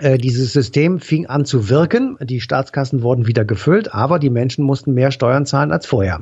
Äh, 0.00 0.18
dieses 0.18 0.52
System 0.52 0.98
fing 0.98 1.26
an 1.26 1.44
zu 1.44 1.68
wirken, 1.68 2.16
die 2.22 2.40
Staatskassen 2.40 3.02
wurden 3.02 3.26
wieder 3.26 3.44
gefüllt, 3.44 3.94
aber 3.94 4.18
die 4.18 4.30
Menschen 4.30 4.64
mussten 4.64 4.94
mehr 4.94 5.10
Steuern 5.10 5.46
zahlen 5.46 5.72
als 5.72 5.86
vorher. 5.86 6.20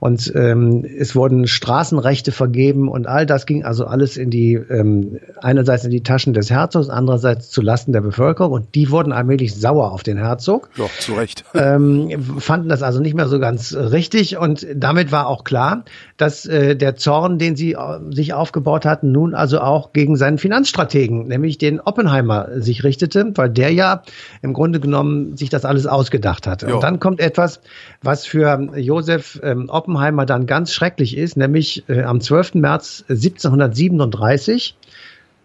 Und 0.00 0.32
ähm, 0.34 0.84
es 0.84 1.14
wurden 1.14 1.46
Straßenrechte 1.46 2.32
vergeben 2.32 2.88
und 2.88 3.06
all 3.06 3.26
das 3.26 3.46
ging 3.46 3.64
also 3.64 3.86
alles 3.86 4.16
in 4.16 4.30
die, 4.30 4.54
ähm, 4.54 5.18
einerseits 5.40 5.84
in 5.84 5.90
die 5.90 6.02
Taschen 6.02 6.32
des 6.32 6.50
Herzogs, 6.50 6.88
andererseits 6.88 7.50
zu 7.50 7.62
Lasten 7.62 7.92
der 7.92 8.00
Bevölkerung 8.00 8.52
und 8.52 8.74
die 8.74 8.90
wurden 8.90 9.12
allmählich 9.12 9.54
sauer 9.54 9.92
auf 9.92 10.02
den 10.02 10.18
Herzog. 10.18 10.70
Doch, 10.76 10.90
zu 10.98 11.14
Recht. 11.14 11.44
Ähm, 11.54 12.10
fanden 12.38 12.68
das 12.68 12.82
also 12.82 12.98
nicht 13.00 13.14
mehr 13.14 13.28
so 13.28 13.38
ganz 13.38 13.74
richtig 13.74 14.36
und 14.36 14.66
damit 14.74 15.12
war 15.12 15.28
auch 15.28 15.44
klar, 15.44 15.84
dass 16.16 16.44
äh, 16.46 16.74
der 16.74 16.96
Zorn, 16.96 17.38
den 17.38 17.56
sie 17.56 17.72
äh, 17.72 17.76
sich 18.10 18.32
aufgebaut 18.32 18.84
hatten, 18.84 19.12
nun 19.12 19.34
also 19.34 19.60
auch 19.60 19.92
gegen 19.92 20.16
seinen 20.16 20.38
Finanzstrategen, 20.38 21.28
nämlich 21.28 21.58
den 21.58 21.78
Oppenheimer, 21.80 22.48
sich 22.60 22.84
richtete 22.84 23.11
berichtete, 23.12 23.32
weil 23.36 23.50
der 23.50 23.72
ja 23.72 24.02
im 24.42 24.52
Grunde 24.52 24.80
genommen 24.80 25.36
sich 25.36 25.50
das 25.50 25.64
alles 25.64 25.86
ausgedacht 25.86 26.46
hatte. 26.46 26.68
Jo. 26.68 26.76
Und 26.76 26.82
dann 26.82 27.00
kommt 27.00 27.20
etwas, 27.20 27.60
was 28.02 28.26
für 28.26 28.70
Josef 28.76 29.40
ähm, 29.42 29.68
Oppenheimer 29.68 30.26
dann 30.26 30.46
ganz 30.46 30.72
schrecklich 30.72 31.16
ist, 31.16 31.36
nämlich 31.36 31.84
äh, 31.88 32.02
am 32.02 32.20
12. 32.20 32.54
März 32.54 33.04
1737 33.08 34.76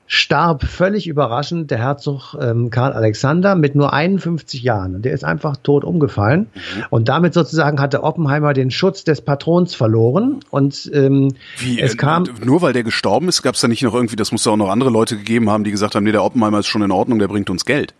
starb 0.07 0.63
völlig 0.63 1.07
überraschend 1.07 1.69
der 1.69 1.77
Herzog 1.79 2.35
ähm, 2.39 2.69
Karl 2.69 2.93
Alexander 2.93 3.55
mit 3.55 3.75
nur 3.75 3.93
51 3.93 4.63
Jahren. 4.63 4.95
Und 4.95 5.05
der 5.05 5.13
ist 5.13 5.23
einfach 5.23 5.57
tot 5.57 5.83
umgefallen. 5.83 6.47
Mhm. 6.53 6.83
Und 6.89 7.09
damit 7.09 7.33
sozusagen 7.33 7.79
hatte 7.79 8.03
Oppenheimer 8.03 8.53
den 8.53 8.71
Schutz 8.71 9.03
des 9.03 9.21
Patrons 9.21 9.75
verloren. 9.75 10.39
Und 10.49 10.89
ähm, 10.93 11.33
Wie, 11.57 11.79
es 11.79 11.97
kam. 11.97 12.25
Nur 12.43 12.61
weil 12.61 12.73
der 12.73 12.83
gestorben 12.83 13.27
ist, 13.27 13.43
gab 13.43 13.55
es 13.55 13.61
da 13.61 13.67
nicht 13.67 13.83
noch 13.83 13.93
irgendwie, 13.93 14.15
das 14.15 14.31
muss 14.31 14.45
ja 14.45 14.53
auch 14.53 14.57
noch 14.57 14.69
andere 14.69 14.89
Leute 14.89 15.17
gegeben 15.17 15.49
haben, 15.49 15.63
die 15.63 15.71
gesagt 15.71 15.95
haben, 15.95 16.03
nee, 16.03 16.11
der 16.11 16.23
Oppenheimer 16.23 16.59
ist 16.59 16.67
schon 16.67 16.81
in 16.81 16.91
Ordnung, 16.91 17.19
der 17.19 17.27
bringt 17.27 17.49
uns 17.49 17.65
Geld. 17.65 17.93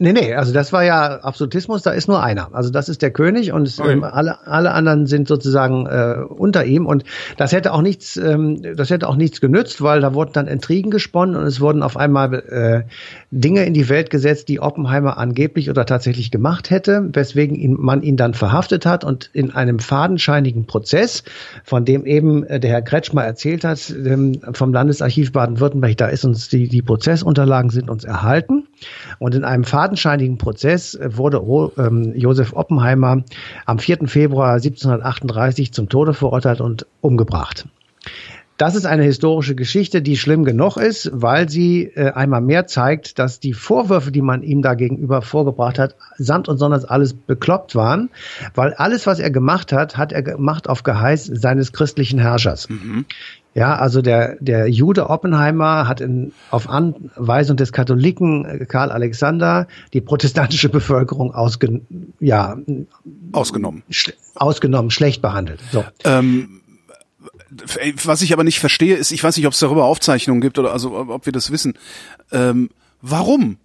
Nee, 0.00 0.12
nee, 0.12 0.34
also 0.34 0.52
das 0.52 0.72
war 0.72 0.84
ja 0.84 1.16
Absolutismus, 1.20 1.82
da 1.82 1.90
ist 1.90 2.06
nur 2.06 2.22
einer. 2.22 2.54
Also 2.54 2.70
das 2.70 2.88
ist 2.88 3.02
der 3.02 3.10
König 3.10 3.52
und 3.52 3.72
okay. 3.78 3.92
ähm, 3.92 4.04
alle, 4.04 4.46
alle 4.46 4.72
anderen 4.72 5.06
sind 5.06 5.26
sozusagen 5.26 5.86
äh, 5.86 6.22
unter 6.28 6.64
ihm. 6.64 6.86
Und 6.86 7.02
das 7.36 7.52
hätte 7.52 7.72
auch 7.72 7.82
nichts, 7.82 8.16
ähm, 8.16 8.62
das 8.76 8.90
hätte 8.90 9.08
auch 9.08 9.16
nichts 9.16 9.40
genützt, 9.40 9.82
weil 9.82 10.00
da 10.00 10.14
wurden 10.14 10.32
dann 10.34 10.46
Intrigen 10.46 10.92
gesponnen 10.92 11.34
und 11.34 11.46
es 11.46 11.60
wurden 11.60 11.82
auf 11.82 11.96
einmal 11.96 12.34
äh, 12.34 12.82
Dinge 13.32 13.64
in 13.64 13.74
die 13.74 13.88
Welt 13.88 14.10
gesetzt, 14.10 14.48
die 14.48 14.60
Oppenheimer 14.60 15.18
angeblich 15.18 15.68
oder 15.68 15.84
tatsächlich 15.84 16.30
gemacht 16.30 16.70
hätte, 16.70 17.08
weswegen 17.12 17.56
ihn, 17.56 17.76
man 17.78 18.02
ihn 18.02 18.16
dann 18.16 18.34
verhaftet 18.34 18.86
hat 18.86 19.02
und 19.02 19.30
in 19.32 19.50
einem 19.50 19.80
fadenscheinigen 19.80 20.66
Prozess, 20.66 21.24
von 21.64 21.84
dem 21.84 22.06
eben 22.06 22.44
äh, 22.44 22.60
der 22.60 22.70
Herr 22.70 22.82
Kretschmer 22.82 23.24
erzählt 23.24 23.64
hat, 23.64 23.90
ähm, 23.90 24.40
vom 24.52 24.72
Landesarchiv 24.72 25.32
Baden-Württemberg, 25.32 25.96
da 25.96 26.06
ist 26.06 26.24
uns 26.24 26.48
die, 26.48 26.68
die 26.68 26.82
Prozessunterlagen 26.82 27.70
sind 27.70 27.90
uns 27.90 28.04
erhalten. 28.04 28.68
Und 29.18 29.34
in 29.34 29.44
einem 29.44 29.64
fadenscheinigen 29.88 30.36
Prozess 30.36 30.94
äh, 30.94 31.16
wurde 31.16 31.42
ähm, 31.78 32.12
Josef 32.14 32.52
Oppenheimer 32.52 33.22
am 33.64 33.78
4. 33.78 34.06
Februar 34.06 34.54
1738 34.54 35.72
zum 35.72 35.88
Tode 35.88 36.12
verurteilt 36.12 36.60
und 36.60 36.86
umgebracht. 37.00 37.66
Das 38.58 38.74
ist 38.74 38.86
eine 38.86 39.04
historische 39.04 39.54
Geschichte, 39.54 40.02
die 40.02 40.16
schlimm 40.16 40.44
genug 40.44 40.76
ist, 40.78 41.10
weil 41.14 41.48
sie 41.48 41.84
äh, 41.84 42.10
einmal 42.10 42.40
mehr 42.40 42.66
zeigt, 42.66 43.20
dass 43.20 43.38
die 43.38 43.52
Vorwürfe, 43.52 44.10
die 44.10 44.20
man 44.20 44.42
ihm 44.42 44.62
da 44.62 44.74
gegenüber 44.74 45.22
vorgebracht 45.22 45.78
hat, 45.78 45.94
samt 46.18 46.48
und 46.48 46.58
sonders 46.58 46.84
alles 46.84 47.14
bekloppt 47.14 47.76
waren, 47.76 48.10
weil 48.54 48.74
alles, 48.74 49.06
was 49.06 49.20
er 49.20 49.30
gemacht 49.30 49.72
hat, 49.72 49.96
hat 49.96 50.12
er 50.12 50.22
gemacht 50.22 50.68
auf 50.68 50.82
Geheiß 50.82 51.26
seines 51.32 51.72
christlichen 51.72 52.18
Herrschers. 52.18 52.68
Mhm. 52.68 53.06
Ja, 53.54 53.76
also 53.76 54.02
der, 54.02 54.36
der 54.40 54.68
Jude 54.68 55.10
Oppenheimer 55.10 55.88
hat 55.88 56.00
in, 56.00 56.32
auf 56.50 56.68
Anweisung 56.68 57.56
des 57.56 57.72
Katholiken 57.72 58.44
äh, 58.44 58.66
Karl 58.66 58.92
Alexander 58.92 59.66
die 59.92 60.00
protestantische 60.00 60.68
Bevölkerung 60.68 61.34
ausgen, 61.34 62.14
ja, 62.20 62.56
ausgenommen. 63.32 63.82
Schl 63.90 64.12
ausgenommen, 64.34 64.92
schlecht 64.92 65.20
behandelt. 65.20 65.60
So. 65.72 65.84
Ähm, 66.04 66.60
was 68.04 68.22
ich 68.22 68.32
aber 68.32 68.44
nicht 68.44 68.60
verstehe, 68.60 68.96
ist, 68.96 69.10
ich 69.10 69.24
weiß 69.24 69.36
nicht, 69.36 69.46
ob 69.46 69.52
es 69.52 69.58
darüber 69.58 69.84
Aufzeichnungen 69.84 70.40
gibt 70.40 70.58
oder 70.58 70.72
also 70.72 70.96
ob 70.96 71.26
wir 71.26 71.32
das 71.32 71.50
wissen. 71.50 71.74
Ähm, 72.30 72.70
warum? 73.00 73.56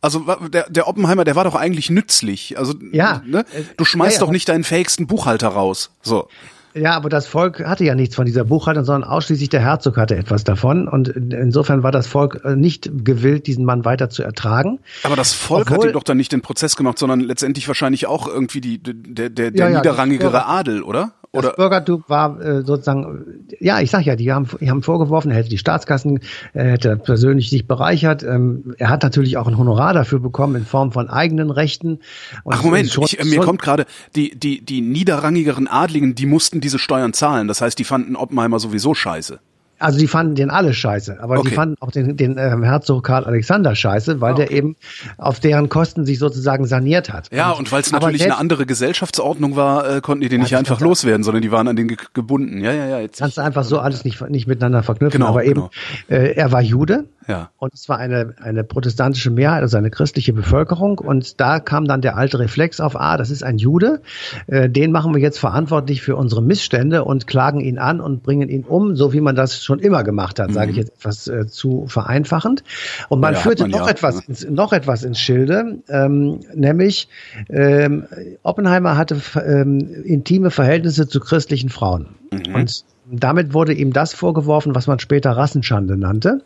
Also 0.00 0.20
der, 0.48 0.68
der 0.68 0.88
Oppenheimer, 0.88 1.22
der 1.22 1.36
war 1.36 1.44
doch 1.44 1.54
eigentlich 1.54 1.88
nützlich. 1.88 2.58
Also 2.58 2.74
ja, 2.90 3.22
ne? 3.24 3.44
du 3.76 3.84
schmeißt 3.84 4.16
ja, 4.16 4.20
ja. 4.20 4.26
doch 4.26 4.32
nicht 4.32 4.48
deinen 4.48 4.64
fähigsten 4.64 5.06
Buchhalter 5.06 5.48
raus. 5.48 5.92
So. 6.02 6.28
Ja, 6.74 6.92
aber 6.92 7.08
das 7.08 7.26
Volk 7.26 7.64
hatte 7.64 7.84
ja 7.84 7.94
nichts 7.94 8.14
von 8.14 8.24
dieser 8.24 8.44
Buchhaltung, 8.44 8.84
sondern 8.84 9.08
ausschließlich 9.08 9.48
der 9.50 9.60
Herzog 9.60 9.96
hatte 9.96 10.16
etwas 10.16 10.44
davon. 10.44 10.88
Und 10.88 11.08
insofern 11.08 11.82
war 11.82 11.92
das 11.92 12.06
Volk 12.06 12.40
äh, 12.44 12.56
nicht 12.56 12.90
gewillt, 13.04 13.46
diesen 13.46 13.64
Mann 13.64 13.84
weiter 13.84 14.08
zu 14.08 14.22
ertragen. 14.22 14.80
Aber 15.02 15.16
das 15.16 15.34
Volk 15.34 15.70
Obwohl, 15.70 15.84
hat 15.84 15.90
ihm 15.90 15.92
doch 15.92 16.02
dann 16.02 16.16
nicht 16.16 16.32
den 16.32 16.40
Prozess 16.40 16.76
gemacht, 16.76 16.98
sondern 16.98 17.20
letztendlich 17.20 17.68
wahrscheinlich 17.68 18.06
auch 18.06 18.26
irgendwie 18.26 18.60
die, 18.60 18.82
der, 18.82 19.28
der, 19.30 19.50
der 19.50 19.70
ja, 19.70 19.78
niederrangigere 19.78 20.32
ja, 20.32 20.46
Adel, 20.46 20.82
oder? 20.82 21.12
Das 21.32 21.44
Oder? 21.44 21.52
Bürgertum 21.54 22.04
war 22.08 22.38
äh, 22.42 22.62
sozusagen, 22.62 23.46
ja, 23.58 23.80
ich 23.80 23.90
sag 23.90 24.04
ja, 24.04 24.16
die 24.16 24.30
haben, 24.30 24.48
die 24.60 24.68
haben 24.68 24.82
vorgeworfen, 24.82 25.30
er 25.30 25.38
hätte 25.38 25.48
die 25.48 25.56
Staatskassen, 25.56 26.20
er 26.52 26.72
hätte 26.72 26.96
persönlich 26.96 27.48
sich 27.48 27.66
bereichert. 27.66 28.22
Ähm, 28.22 28.74
er 28.76 28.90
hat 28.90 29.02
natürlich 29.02 29.38
auch 29.38 29.46
ein 29.46 29.56
Honorar 29.56 29.94
dafür 29.94 30.20
bekommen 30.20 30.56
in 30.56 30.66
Form 30.66 30.92
von 30.92 31.08
eigenen 31.08 31.50
Rechten. 31.50 32.00
Und 32.44 32.54
Ach 32.54 32.62
Moment, 32.62 32.90
schon, 32.90 33.04
ich, 33.04 33.18
äh, 33.18 33.24
mir 33.24 33.40
kommt 33.40 33.62
gerade, 33.62 33.86
die, 34.14 34.38
die, 34.38 34.62
die 34.62 34.82
niederrangigeren 34.82 35.68
Adligen, 35.68 36.14
die 36.14 36.26
mussten 36.26 36.60
diese 36.60 36.78
Steuern 36.78 37.14
zahlen. 37.14 37.48
Das 37.48 37.62
heißt, 37.62 37.78
die 37.78 37.84
fanden 37.84 38.14
Oppenheimer 38.14 38.58
sowieso 38.58 38.92
scheiße. 38.92 39.40
Also 39.82 39.98
die 39.98 40.08
fanden 40.08 40.34
den 40.34 40.50
alle 40.50 40.72
scheiße, 40.74 41.18
aber 41.20 41.38
okay. 41.38 41.48
die 41.48 41.54
fanden 41.54 41.76
auch 41.80 41.90
den, 41.90 42.16
den 42.16 42.38
ähm, 42.38 42.62
Herzog 42.62 43.04
Karl 43.04 43.24
Alexander 43.24 43.74
scheiße, 43.74 44.20
weil 44.20 44.34
okay. 44.34 44.46
der 44.46 44.56
eben 44.56 44.76
auf 45.18 45.40
deren 45.40 45.68
Kosten 45.68 46.06
sich 46.06 46.18
sozusagen 46.18 46.66
saniert 46.66 47.12
hat. 47.12 47.28
Ja, 47.32 47.50
und, 47.50 47.60
und 47.60 47.72
weil 47.72 47.80
es 47.80 47.92
natürlich 47.92 48.22
eine 48.22 48.38
andere 48.38 48.66
Gesellschaftsordnung 48.66 49.56
war, 49.56 49.96
äh, 49.96 50.00
konnten 50.00 50.22
die 50.22 50.28
den 50.28 50.40
nicht 50.40 50.56
einfach 50.56 50.80
loswerden, 50.80 51.24
sondern 51.24 51.42
die 51.42 51.50
waren 51.50 51.68
an 51.68 51.76
den 51.76 51.88
ge 51.88 51.96
gebunden. 52.14 52.60
Ja, 52.60 52.72
ja, 52.72 52.86
ja. 52.86 53.00
Jetzt 53.00 53.18
kannst 53.18 53.38
du 53.38 53.42
einfach 53.42 53.64
so 53.64 53.78
alles 53.78 54.04
nicht, 54.04 54.20
nicht 54.30 54.46
miteinander 54.46 54.82
verknüpfen. 54.82 55.18
Genau, 55.18 55.30
aber 55.30 55.44
eben, 55.44 55.54
genau. 55.54 55.70
äh, 56.08 56.34
er 56.34 56.52
war 56.52 56.62
Jude, 56.62 57.06
ja. 57.26 57.50
Und 57.58 57.74
es 57.74 57.88
war 57.88 57.98
eine, 57.98 58.34
eine 58.40 58.64
protestantische 58.64 59.30
Mehrheit, 59.30 59.62
also 59.62 59.76
eine 59.76 59.90
christliche 59.90 60.32
Bevölkerung. 60.32 60.98
Und 60.98 61.40
da 61.40 61.60
kam 61.60 61.86
dann 61.86 62.00
der 62.00 62.16
alte 62.16 62.38
Reflex 62.38 62.80
auf, 62.80 62.98
ah, 62.98 63.16
das 63.16 63.30
ist 63.30 63.42
ein 63.42 63.58
Jude, 63.58 64.02
äh, 64.46 64.68
den 64.68 64.92
machen 64.92 65.14
wir 65.14 65.20
jetzt 65.20 65.38
verantwortlich 65.38 66.02
für 66.02 66.16
unsere 66.16 66.42
Missstände 66.42 67.04
und 67.04 67.26
klagen 67.26 67.60
ihn 67.60 67.78
an 67.78 68.00
und 68.00 68.22
bringen 68.22 68.48
ihn 68.48 68.64
um, 68.64 68.96
so 68.96 69.12
wie 69.12 69.20
man 69.20 69.36
das 69.36 69.62
schon 69.62 69.78
immer 69.78 70.04
gemacht 70.04 70.38
hat, 70.38 70.50
mhm. 70.50 70.54
sage 70.54 70.70
ich 70.70 70.76
jetzt 70.76 70.92
etwas 70.96 71.28
äh, 71.28 71.46
zu 71.46 71.86
vereinfachend. 71.86 72.64
Und 73.08 73.20
man 73.20 73.34
ja, 73.34 73.40
führte 73.40 73.64
man 73.64 73.70
noch, 73.72 73.86
ja. 73.86 73.92
etwas 73.92 74.20
ins, 74.26 74.48
noch 74.48 74.72
etwas 74.72 75.04
ins 75.04 75.20
Schilde, 75.20 75.78
ähm, 75.88 76.40
nämlich 76.54 77.08
ähm, 77.48 78.06
Oppenheimer 78.42 78.96
hatte 78.96 79.20
ähm, 79.36 79.78
intime 80.04 80.50
Verhältnisse 80.50 81.08
zu 81.08 81.20
christlichen 81.20 81.68
Frauen. 81.68 82.08
Mhm. 82.30 82.54
Und 82.54 82.84
damit 83.10 83.52
wurde 83.52 83.72
ihm 83.72 83.92
das 83.92 84.14
vorgeworfen, 84.14 84.74
was 84.74 84.86
man 84.86 84.98
später 84.98 85.32
Rassenschande 85.32 85.96
nannte. 85.96 86.42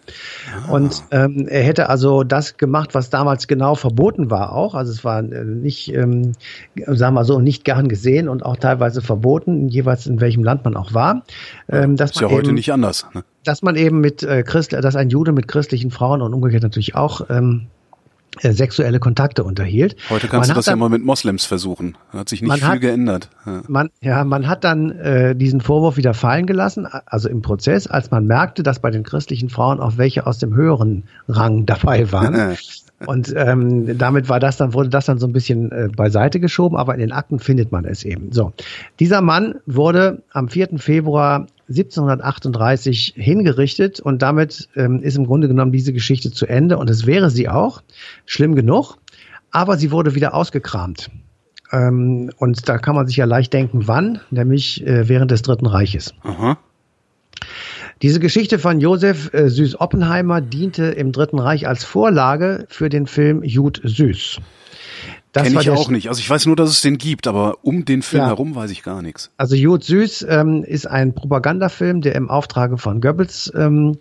Ah. 0.67 0.73
Und 0.73 1.05
ähm, 1.11 1.47
er 1.49 1.63
hätte 1.63 1.89
also 1.89 2.25
das 2.25 2.57
gemacht, 2.57 2.95
was 2.95 3.11
damals 3.11 3.47
genau 3.47 3.75
verboten 3.75 4.31
war 4.31 4.53
auch. 4.53 4.75
Also 4.75 4.93
es 4.93 5.05
war 5.05 5.21
äh, 5.21 5.45
nicht, 5.45 5.93
ähm, 5.93 6.33
sagen 6.87 7.15
wir 7.15 7.25
so, 7.25 7.41
nicht 7.41 7.65
gern 7.65 7.89
gesehen 7.89 8.29
und 8.29 8.45
auch 8.45 8.57
teilweise 8.57 9.03
verboten, 9.03 9.69
jeweils 9.69 10.07
in 10.07 10.21
welchem 10.21 10.45
Land 10.45 10.65
man 10.65 10.77
auch 10.77 10.95
war. 10.95 11.25
Ähm, 11.69 11.97
dass 11.97 12.13
Ist 12.13 12.21
ja 12.21 12.31
heute 12.31 12.49
eben, 12.49 12.55
nicht 12.55 12.73
anders. 12.73 13.07
Ne? 13.13 13.23
Dass 13.45 13.63
man 13.63 13.77
eben 13.77 14.01
mit 14.01 14.23
äh, 14.23 14.43
Christ, 14.43 14.73
dass 14.73 14.97
ein 14.97 15.11
Jude 15.11 15.33
mit 15.33 15.49
christlichen 15.49 15.91
Frauen 15.91 16.23
und 16.23 16.33
umgekehrt 16.33 16.63
natürlich 16.63 16.95
auch 16.95 17.29
ähm, 17.29 17.67
äh, 17.67 17.86
sexuelle 18.41 19.01
Kontakte 19.01 19.45
unterhielt. 19.45 19.97
Heute 20.11 20.29
kannst 20.29 20.49
man 20.49 20.55
du 20.55 20.59
das 20.59 20.65
dann, 20.67 20.73
ja 20.73 20.77
mal 20.77 20.89
mit 20.89 21.05
Moslems 21.05 21.45
versuchen. 21.45 21.97
Hat 22.11 22.29
sich 22.29 22.43
nicht 22.43 22.53
viel 22.55 22.65
hat, 22.65 22.81
geändert. 22.81 23.31
Ja. 23.45 23.63
Man, 23.69 23.91
ja, 24.01 24.25
man 24.25 24.47
hat 24.47 24.65
dann 24.65 24.91
äh, 24.93 25.35
diesen 25.35 25.61
Vorwurf 25.61 25.97
wieder 25.97 26.15
fallen 26.15 26.47
gelassen, 26.47 26.87
also 27.07 27.29
im 27.29 27.43
Prozess, 27.43 27.87
als 27.87 28.11
man 28.11 28.27
merkte, 28.27 28.63
dass 28.63 28.81
bei 28.81 28.91
den 28.91 29.03
christlichen 29.03 29.49
Frauen 29.49 29.81
auch 29.81 29.97
welche 29.97 30.27
aus 30.27 30.39
dem 30.39 30.55
höheren 30.55 31.05
Rang 31.29 31.67
dabei 31.67 32.13
waren. 32.13 32.57
Und 33.05 33.35
ähm, 33.37 33.99
damit 33.99 34.29
war 34.29 34.41
das 34.41 34.57
dann, 34.57 34.73
wurde 34.73 34.89
das 34.89 35.05
dann 35.05 35.19
so 35.19 35.27
ein 35.27 35.33
bisschen 35.33 35.71
äh, 35.71 35.89
beiseite 35.95 36.41
geschoben, 36.41 36.79
aber 36.79 36.95
in 36.95 37.01
den 37.01 37.13
Akten 37.13 37.39
findet 37.39 37.71
man 37.71 37.85
es 37.85 38.05
eben. 38.05 38.33
So. 38.33 38.53
Dieser 39.01 39.21
Mann 39.21 39.57
wurde 39.67 40.23
am 40.33 40.49
4. 40.49 40.79
Februar 40.79 41.47
1738 41.69 43.15
hingerichtet 43.17 44.01
und 44.01 44.23
damit 44.23 44.69
ähm, 44.77 45.03
ist 45.03 45.17
im 45.17 45.27
Grunde 45.27 45.49
genommen 45.49 45.73
diese 45.73 45.93
Geschichte 45.93 46.31
zu 46.31 46.47
Ende 46.47 46.79
und 46.79 46.89
es 46.89 47.07
wäre 47.07 47.31
sie 47.31 47.49
auch, 47.49 47.83
schlimm 48.25 48.55
genug, 48.55 48.97
aber 49.51 49.77
sie 49.77 49.91
wurde 49.91 50.15
wieder 50.15 50.35
ausgekramt. 50.35 51.11
Ähm, 51.73 52.31
und 52.39 52.69
da 52.69 52.79
kann 52.79 52.95
man 52.95 53.07
sich 53.07 53.17
ja 53.17 53.25
leicht 53.25 53.53
denken, 53.53 53.89
wann, 53.89 54.21
nämlich 54.31 54.87
äh, 54.87 55.09
während 55.09 55.31
des 55.31 55.43
Dritten 55.43 55.67
Reiches. 55.67 56.15
Aha. 56.23 56.59
Diese 58.03 58.21
Geschichte 58.21 58.59
von 58.59 58.81
Josef 58.81 59.33
äh, 59.33 59.49
Süß 59.49 59.81
Oppenheimer 59.81 60.41
diente 60.41 60.85
im 60.85 61.13
Dritten 61.13 61.39
Reich 61.39 61.67
als 61.67 61.83
Vorlage 61.83 62.67
für 62.69 62.89
den 62.89 63.07
Film 63.07 63.43
Jud 63.43 63.81
Süß. 63.83 64.39
Das 65.37 65.43
Kenn 65.43 65.61
ich 65.61 65.69
auch 65.69 65.91
nicht. 65.91 66.09
Also 66.09 66.21
ich 66.21 66.31
weiß 66.31 66.47
nur, 66.47 66.57
dass 66.57 66.71
es 66.71 66.81
den 66.81 66.97
gibt, 66.97 67.27
aber 67.27 67.59
um 67.61 67.85
den 67.85 68.01
Film 68.01 68.23
ja. 68.23 68.29
herum 68.29 68.55
weiß 68.55 68.71
ich 68.71 68.83
gar 68.83 69.03
nichts. 69.03 69.31
Also 69.37 69.55
Jud 69.55 69.85
Süß 69.85 70.27
ähm, 70.31 70.65
ist 70.65 70.87
ein 70.87 71.15
Propagandafilm, 71.15 72.01
der 72.01 72.15
im 72.15 72.31
Auftrage 72.31 72.79
von 72.79 73.03
Goebbels 73.03 73.53
ähm, 73.55 73.99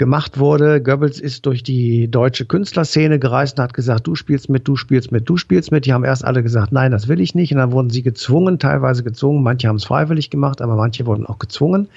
gemacht 0.00 0.38
wurde. 0.38 0.82
Goebbels 0.82 1.20
ist 1.20 1.44
durch 1.44 1.62
die 1.62 2.10
deutsche 2.10 2.46
Künstlerszene 2.46 3.18
gereist 3.18 3.58
und 3.58 3.64
hat 3.64 3.74
gesagt, 3.74 4.06
du 4.06 4.14
spielst 4.14 4.48
mit, 4.48 4.66
du 4.66 4.74
spielst 4.74 5.12
mit, 5.12 5.28
du 5.28 5.36
spielst 5.36 5.70
mit. 5.72 5.84
Die 5.84 5.92
haben 5.92 6.04
erst 6.04 6.24
alle 6.24 6.42
gesagt, 6.42 6.72
nein, 6.72 6.90
das 6.90 7.06
will 7.06 7.20
ich 7.20 7.34
nicht. 7.34 7.52
Und 7.52 7.58
dann 7.58 7.70
wurden 7.70 7.90
sie 7.90 8.02
gezwungen, 8.02 8.58
teilweise 8.58 9.04
gezwungen. 9.04 9.42
Manche 9.42 9.68
haben 9.68 9.76
es 9.76 9.84
freiwillig 9.84 10.30
gemacht, 10.30 10.62
aber 10.62 10.74
manche 10.74 11.04
wurden 11.04 11.26
auch 11.26 11.38
gezwungen. 11.38 11.88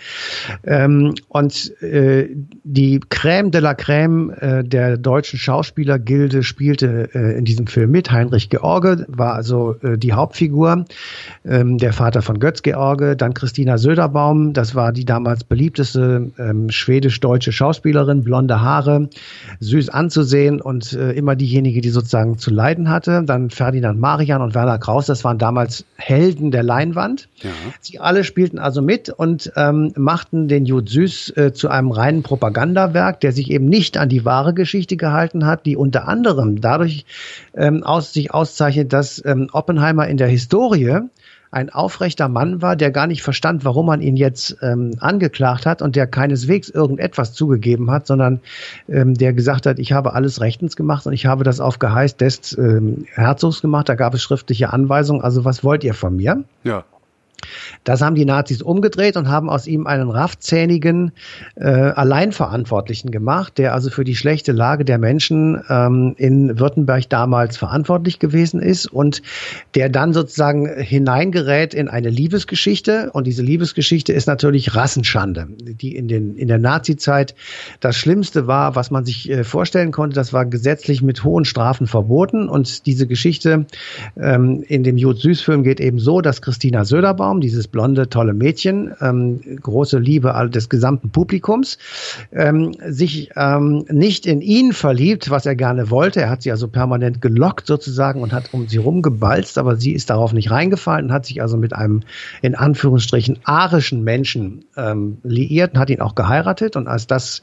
Ähm, 0.66 1.16
und 1.30 1.82
äh, 1.82 2.28
die 2.66 3.00
Crème 3.00 3.52
de 3.52 3.62
la 3.62 3.72
Crème 3.72 4.32
äh, 4.34 4.64
der 4.66 4.98
deutschen 4.98 5.40
Schauspielergilde 5.40 6.44
spielte 6.44 7.10
äh, 7.16 7.38
in 7.38 7.46
diesem 7.46 7.68
Film 7.68 7.92
mit. 7.92 8.12
Heinrich 8.12 8.50
George 8.50 9.06
war 9.08 9.34
also 9.34 9.78
äh, 9.82 9.98
die 9.98 10.12
Hauptfigur, 10.12 10.84
ähm, 11.46 11.78
der 11.78 11.94
Vater 11.94 12.22
von 12.22 12.40
Götz 12.40 12.64
George. 12.64 13.16
Dann 13.16 13.34
Christina 13.34 13.78
Söderbaum, 13.78 14.52
das 14.52 14.76
war 14.76 14.92
die 14.92 15.06
damals 15.06 15.46
beliebteste 15.46 16.32
ähm, 16.38 16.70
schwedisch-deutsche 16.70 17.54
Schauspielerin 17.54 17.93
Schauspielerin, 17.94 18.24
blonde 18.24 18.62
Haare, 18.62 19.10
süß 19.60 19.90
anzusehen 19.90 20.62
und 20.62 20.94
äh, 20.94 21.12
immer 21.12 21.36
diejenige, 21.36 21.82
die 21.82 21.90
sozusagen 21.90 22.38
zu 22.38 22.52
leiden 22.52 22.90
hatte. 22.90 23.24
Dann 23.26 23.50
Ferdinand 23.50 24.00
Marian 24.00 24.42
und 24.42 24.56
Werner 24.56 24.80
Kraus, 24.80 25.06
das 25.06 25.24
waren 25.24 25.38
damals 25.38 25.86
Helden 25.96 26.52
der 26.52 26.64
Leinwand. 26.64 27.30
Ja. 27.42 27.52
Sie 27.82 28.00
alle 28.00 28.24
spielten 28.24 28.58
also 28.58 28.82
mit 28.82 29.10
und 29.10 29.52
ähm, 29.56 29.94
machten 29.96 30.48
den 30.48 30.66
Jud 30.66 30.90
Süß 30.90 31.38
äh, 31.38 31.54
zu 31.54 31.70
einem 31.70 31.92
reinen 31.92 32.24
Propagandawerk, 32.24 33.20
der 33.20 33.32
sich 33.32 33.52
eben 33.52 33.66
nicht 33.66 33.98
an 33.98 34.10
die 34.10 34.26
wahre 34.26 34.54
Geschichte 34.54 34.98
gehalten 34.98 35.46
hat, 35.46 35.66
die 35.66 35.78
unter 35.78 36.08
anderem 36.08 36.62
dadurch 36.62 37.06
ähm, 37.56 37.84
aus, 37.84 38.14
sich 38.14 38.34
auszeichnet, 38.34 38.92
dass 38.92 39.24
ähm, 39.24 39.50
Oppenheimer 39.52 40.08
in 40.08 40.18
der 40.18 40.28
Historie 40.28 41.02
ein 41.54 41.70
aufrechter 41.70 42.28
Mann 42.28 42.62
war, 42.62 42.76
der 42.76 42.92
gar 42.92 43.08
nicht 43.08 43.24
verstand, 43.24 43.64
warum 43.64 43.86
man 43.86 44.02
ihn 44.02 44.18
jetzt 44.18 44.58
ähm, 44.62 44.92
angeklagt 45.00 45.66
hat 45.66 45.82
und 45.82 45.96
der 45.96 46.08
keineswegs 46.08 46.70
irgendetwas 46.70 47.34
zugegeben 47.34 47.92
hat, 47.92 48.08
sondern 48.08 48.40
ähm, 48.90 49.14
der 49.14 49.34
gesagt 49.34 49.66
hat, 49.66 49.80
ich 49.80 49.92
habe 49.92 50.14
alles 50.14 50.42
rechtens 50.42 50.76
gemacht 50.76 51.06
und 51.06 51.14
ich 51.14 51.26
habe 51.28 51.44
das 51.44 51.60
auf 51.60 51.80
Geheiß 51.80 52.18
des 52.18 52.58
ähm, 52.58 53.06
Herzogs 53.14 53.62
gemacht. 53.62 53.88
Da 53.88 53.96
gab 53.96 54.14
es 54.14 54.24
schriftliche 54.24 54.74
Anweisungen. 54.74 55.22
Also 55.22 55.46
was 55.46 55.64
wollt 55.64 55.84
ihr 55.84 55.94
von 55.94 56.16
mir? 56.16 56.44
Ja. 56.64 56.86
Das 57.84 58.02
haben 58.02 58.16
die 58.16 58.26
Nazis 58.26 58.62
umgedreht 58.62 59.18
und 59.18 59.28
haben 59.28 59.50
aus 59.50 59.68
ihm 59.68 59.88
einen 59.88 60.10
raffzähnigen 60.10 61.12
äh, 61.56 61.66
Alleinverantwortlichen 61.66 63.12
gemacht, 63.12 63.58
der 63.58 63.74
also 63.74 63.90
für 63.90 64.04
die 64.04 64.16
schlechte 64.16 64.52
Lage 64.52 64.86
der 64.86 64.98
Menschen 64.98 65.62
ähm, 65.70 66.16
in 66.18 66.60
Württemberg 66.60 67.10
damals 67.10 67.58
verantwortlich 67.58 68.20
gewesen 68.20 68.62
ist 68.62 68.86
und 68.86 69.22
der 69.76 69.90
dann 69.90 70.14
sozusagen 70.14 70.70
hineingerät 70.80 71.74
in 71.74 71.90
eine 71.90 72.10
Liebesgeschichte. 72.10 73.12
Und 73.12 73.28
diese 73.28 73.44
Liebesgeschichte 73.44 74.14
ist 74.14 74.28
natürlich 74.28 74.76
Rassenschande, 74.76 75.48
die 75.50 75.96
in, 75.96 76.08
den, 76.08 76.36
in 76.36 76.48
der 76.48 76.60
Nazizeit 76.60 77.36
das 77.80 77.98
Schlimmste 77.98 78.48
war, 78.48 78.76
was 78.76 78.92
man 78.92 79.04
sich 79.04 79.30
äh, 79.30 79.44
vorstellen 79.44 79.92
konnte. 79.92 80.16
Das 80.16 80.32
war 80.32 80.46
gesetzlich 80.46 81.02
mit 81.02 81.24
hohen 81.24 81.46
Strafen 81.46 81.88
verboten. 81.88 82.48
Und 82.48 82.86
diese 82.86 83.08
Geschichte 83.08 83.66
ähm, 84.18 84.64
in 84.68 84.84
dem 84.84 84.98
Jod 84.98 85.20
Süß-Film 85.20 85.64
geht 85.64 85.80
eben 85.82 86.00
so, 86.00 86.22
dass 86.22 86.42
Christina 86.42 86.86
Söderbaum 86.86 87.34
Baum, 87.34 87.42
dieses 87.44 87.68
blonde, 87.68 88.10
tolle 88.10 88.34
Mädchen, 88.34 88.94
ähm, 89.02 89.42
große 89.62 90.00
Liebe 90.00 90.34
des 90.52 90.70
gesamten 90.70 91.10
Publikums, 91.10 91.78
ähm, 92.32 92.72
sich 92.88 93.30
ähm, 93.36 93.86
nicht 93.90 94.26
in 94.26 94.42
ihn 94.42 94.74
verliebt, 94.74 95.30
was 95.30 95.46
er 95.46 95.56
gerne 95.56 95.90
wollte. 95.90 96.22
Er 96.22 96.30
hat 96.30 96.42
sie 96.42 96.52
also 96.52 96.68
permanent 96.68 97.22
gelockt 97.22 97.68
sozusagen 97.68 98.22
und 98.22 98.34
hat 98.34 98.54
um 98.54 98.68
sie 98.68 98.78
rumgebalzt, 98.78 99.58
aber 99.58 99.76
sie 99.76 99.92
ist 99.92 100.10
darauf 100.10 100.34
nicht 100.34 100.50
reingefallen 100.50 101.08
und 101.08 101.12
hat 101.12 101.26
sich 101.26 101.42
also 101.42 101.58
mit 101.58 101.74
einem 101.74 102.02
in 102.42 102.56
Anführungsstrichen 102.56 103.40
arischen 103.44 104.04
Menschen 104.04 104.66
ähm, 104.78 105.18
liiert 105.24 105.74
und 105.74 105.80
hat 105.80 105.90
ihn 105.90 106.02
auch 106.02 106.16
geheiratet. 106.16 106.76
Und 106.76 106.88
als 106.88 107.08
das 107.08 107.42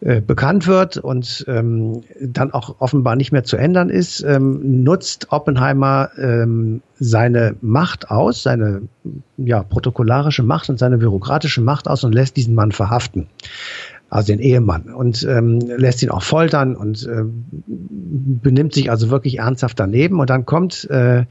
äh, 0.00 0.20
bekannt 0.20 0.66
wird 0.66 0.96
und 0.96 1.44
ähm, 1.48 2.02
dann 2.20 2.52
auch 2.52 2.76
offenbar 2.80 3.16
nicht 3.16 3.32
mehr 3.32 3.44
zu 3.44 3.56
ändern 3.56 3.90
ist, 3.90 4.22
ähm, 4.22 4.82
nutzt 4.82 5.28
Oppenheimer 5.30 6.10
ähm, 6.18 6.82
seine 6.98 7.56
Macht 7.62 8.10
aus, 8.10 8.42
seine 8.42 8.82
ja, 9.36 9.62
protokollarische 9.62 10.42
Macht 10.42 10.68
und 10.70 10.78
seine 10.78 10.98
bürokratische 10.98 11.60
Macht 11.60 11.88
aus 11.88 12.04
und 12.04 12.14
lässt 12.14 12.36
diesen 12.36 12.54
Mann 12.54 12.72
verhaften. 12.72 13.26
Also 14.10 14.32
den 14.32 14.40
Ehemann 14.40 14.92
und 14.92 15.22
ähm, 15.22 15.60
lässt 15.60 16.02
ihn 16.02 16.10
auch 16.10 16.24
foltern 16.24 16.74
und 16.74 17.06
äh, 17.06 17.22
benimmt 17.22 18.74
sich 18.74 18.90
also 18.90 19.08
wirklich 19.08 19.38
ernsthaft 19.38 19.78
daneben. 19.78 20.18
Und 20.18 20.30
dann 20.30 20.46
kommt 20.46 20.90
äh, 20.90 21.26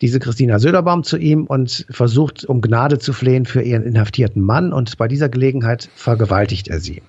diese 0.00 0.20
Christina 0.20 0.58
Söderbaum 0.58 1.04
zu 1.04 1.18
ihm 1.18 1.44
und 1.44 1.84
versucht, 1.90 2.46
um 2.46 2.62
Gnade 2.62 2.98
zu 2.98 3.12
flehen 3.12 3.44
für 3.44 3.60
ihren 3.60 3.82
inhaftierten 3.82 4.40
Mann. 4.40 4.72
Und 4.72 4.96
bei 4.96 5.06
dieser 5.06 5.28
Gelegenheit 5.28 5.90
vergewaltigt 5.94 6.68
er 6.68 6.80
sie. 6.80 7.02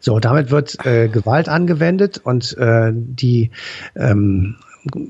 So, 0.00 0.20
damit 0.20 0.52
wird 0.52 0.86
äh, 0.86 1.08
Gewalt 1.08 1.48
angewendet 1.48 2.20
und 2.22 2.56
äh, 2.56 2.92
die 2.94 3.50
ähm, 3.96 4.54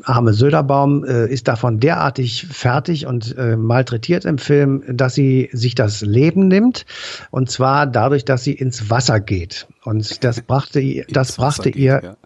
arme 0.04 0.32
Söderbaum 0.32 1.04
äh, 1.04 1.26
ist 1.26 1.48
davon 1.48 1.80
derartig 1.80 2.46
fertig 2.46 3.06
und 3.06 3.36
äh, 3.36 3.56
malträtiert 3.56 4.24
im 4.24 4.38
Film, 4.38 4.82
dass 4.88 5.14
sie 5.14 5.48
sich 5.52 5.74
das 5.74 6.00
Leben 6.00 6.48
nimmt 6.48 6.86
und 7.30 7.50
zwar 7.50 7.86
dadurch, 7.86 8.24
dass 8.24 8.44
sie 8.44 8.52
ins 8.52 8.90
Wasser 8.90 9.20
geht. 9.20 9.66
Und 9.82 10.22
das 10.24 10.40
brachte 10.40 10.80
ihr, 10.80 11.06
das 11.08 11.32
brachte 11.36 11.70
geht, 11.70 11.76
ihr, 11.82 12.00
ja. 12.02 12.16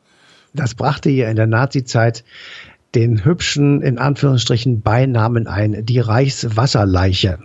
das 0.53 0.75
brachte 0.75 1.09
ihr 1.11 1.29
in 1.29 1.37
der 1.37 1.47
Nazizeit 1.47 2.25
den 2.95 3.25
hübschen, 3.25 3.83
in 3.83 3.99
Anführungsstrichen, 3.99 4.81
Beinamen 4.81 5.47
ein, 5.47 5.85
die 5.85 6.01
Reichswasserleiche. 6.01 7.39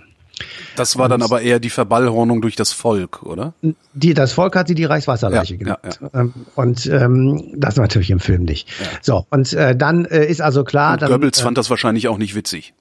Das 0.75 0.98
war 0.98 1.10
dann 1.10 1.22
aber 1.22 1.42
eher 1.42 1.60
die 1.60 1.70
Verballhornung 1.70 2.42
durch 2.42 2.56
das 2.56 2.72
Volk, 2.72 3.24
oder? 3.24 3.54
Die, 3.94 4.13
das 4.13 4.34
Volk 4.34 4.56
hat 4.56 4.68
sie 4.68 4.75
die 4.75 4.86
Reichswasserleiche 4.86 5.54
ja, 5.54 5.60
genannt. 5.60 6.00
Ja, 6.02 6.10
ja. 6.13 6.20
Ähm, 6.22 6.34
und 6.56 6.86
ähm, 6.88 7.54
das 7.56 7.75
natürlich 7.75 8.10
im 8.10 8.20
Film 8.20 8.44
nicht. 8.44 8.68
So, 9.02 9.25
und 9.30 9.54
äh, 9.54 9.75
dann 9.75 10.06
äh, 10.06 10.25
ist 10.25 10.42
also 10.42 10.63
klar. 10.63 10.98
Dann, 10.98 11.10
Goebbels 11.10 11.40
äh, 11.40 11.44
fand 11.44 11.58
das 11.58 11.70
wahrscheinlich 11.70 12.08
auch 12.08 12.18
nicht 12.18 12.36
witzig. 12.36 12.74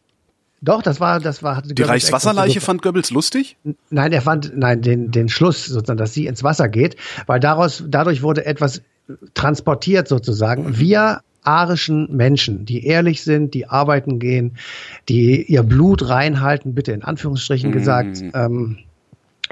Doch, 0.63 0.81
das 0.81 1.01
war, 1.01 1.19
das 1.19 1.43
war. 1.43 1.61
Die 1.63 1.83
Reichswasserleiche 1.83 2.61
fand 2.61 2.83
Goebbels 2.83 3.11
lustig? 3.11 3.57
Nein, 3.91 4.13
er 4.13 4.23
fand, 4.23 4.57
nein, 4.57 4.81
den, 4.81 5.11
den 5.11 5.29
Schluss 5.29 5.67
sozusagen, 5.67 5.99
dass 5.99 6.15
sie 6.15 6.27
ins 6.27 6.45
Wasser 6.45 6.69
geht, 6.69 6.97
weil 7.27 7.41
daraus, 7.41 7.83
dadurch 7.87 8.23
wurde 8.23 8.47
etwas 8.47 8.81
transportiert 9.35 10.09
sozusagen. 10.09 10.79
Wir 10.79 11.21
arischen 11.43 12.15
Menschen, 12.15 12.65
die 12.65 12.87
ehrlich 12.87 13.23
sind, 13.23 13.55
die 13.55 13.69
arbeiten 13.69 14.19
gehen, 14.19 14.57
die 15.09 15.43
ihr 15.43 15.63
Blut 15.63 16.09
reinhalten, 16.09 16.75
bitte 16.75 16.93
in 16.93 17.03
Anführungsstrichen 17.03 17.71
mm. 17.71 17.73
gesagt, 17.73 18.23
ähm, 18.35 18.79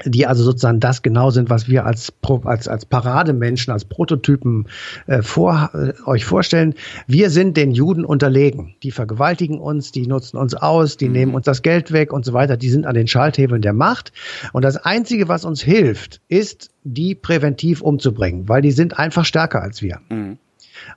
die 0.05 0.25
also 0.25 0.43
sozusagen 0.43 0.79
das 0.79 1.01
genau 1.01 1.29
sind, 1.29 1.49
was 1.49 1.67
wir 1.67 1.85
als, 1.85 2.13
als, 2.43 2.67
als 2.67 2.85
Parademenschen, 2.85 3.71
als 3.71 3.85
Prototypen 3.85 4.67
äh, 5.07 5.21
vor, 5.21 5.71
äh, 5.73 5.93
euch 6.05 6.25
vorstellen. 6.25 6.73
Wir 7.07 7.29
sind 7.29 7.57
den 7.57 7.71
Juden 7.71 8.05
unterlegen. 8.05 8.75
Die 8.83 8.91
vergewaltigen 8.91 9.59
uns, 9.59 9.91
die 9.91 10.07
nutzen 10.07 10.37
uns 10.37 10.53
aus, 10.55 10.97
die 10.97 11.07
mhm. 11.07 11.13
nehmen 11.13 11.35
uns 11.35 11.45
das 11.45 11.61
Geld 11.61 11.91
weg 11.91 12.13
und 12.13 12.25
so 12.25 12.33
weiter. 12.33 12.57
Die 12.57 12.69
sind 12.69 12.85
an 12.85 12.95
den 12.95 13.07
Schalthebeln 13.07 13.61
der 13.61 13.73
Macht. 13.73 14.11
Und 14.53 14.63
das 14.63 14.77
Einzige, 14.77 15.27
was 15.27 15.45
uns 15.45 15.61
hilft, 15.61 16.21
ist, 16.27 16.71
die 16.83 17.15
präventiv 17.15 17.81
umzubringen, 17.81 18.49
weil 18.49 18.61
die 18.61 18.71
sind 18.71 18.97
einfach 18.97 19.25
stärker 19.25 19.61
als 19.61 19.81
wir. 19.81 19.99
Mhm. 20.09 20.37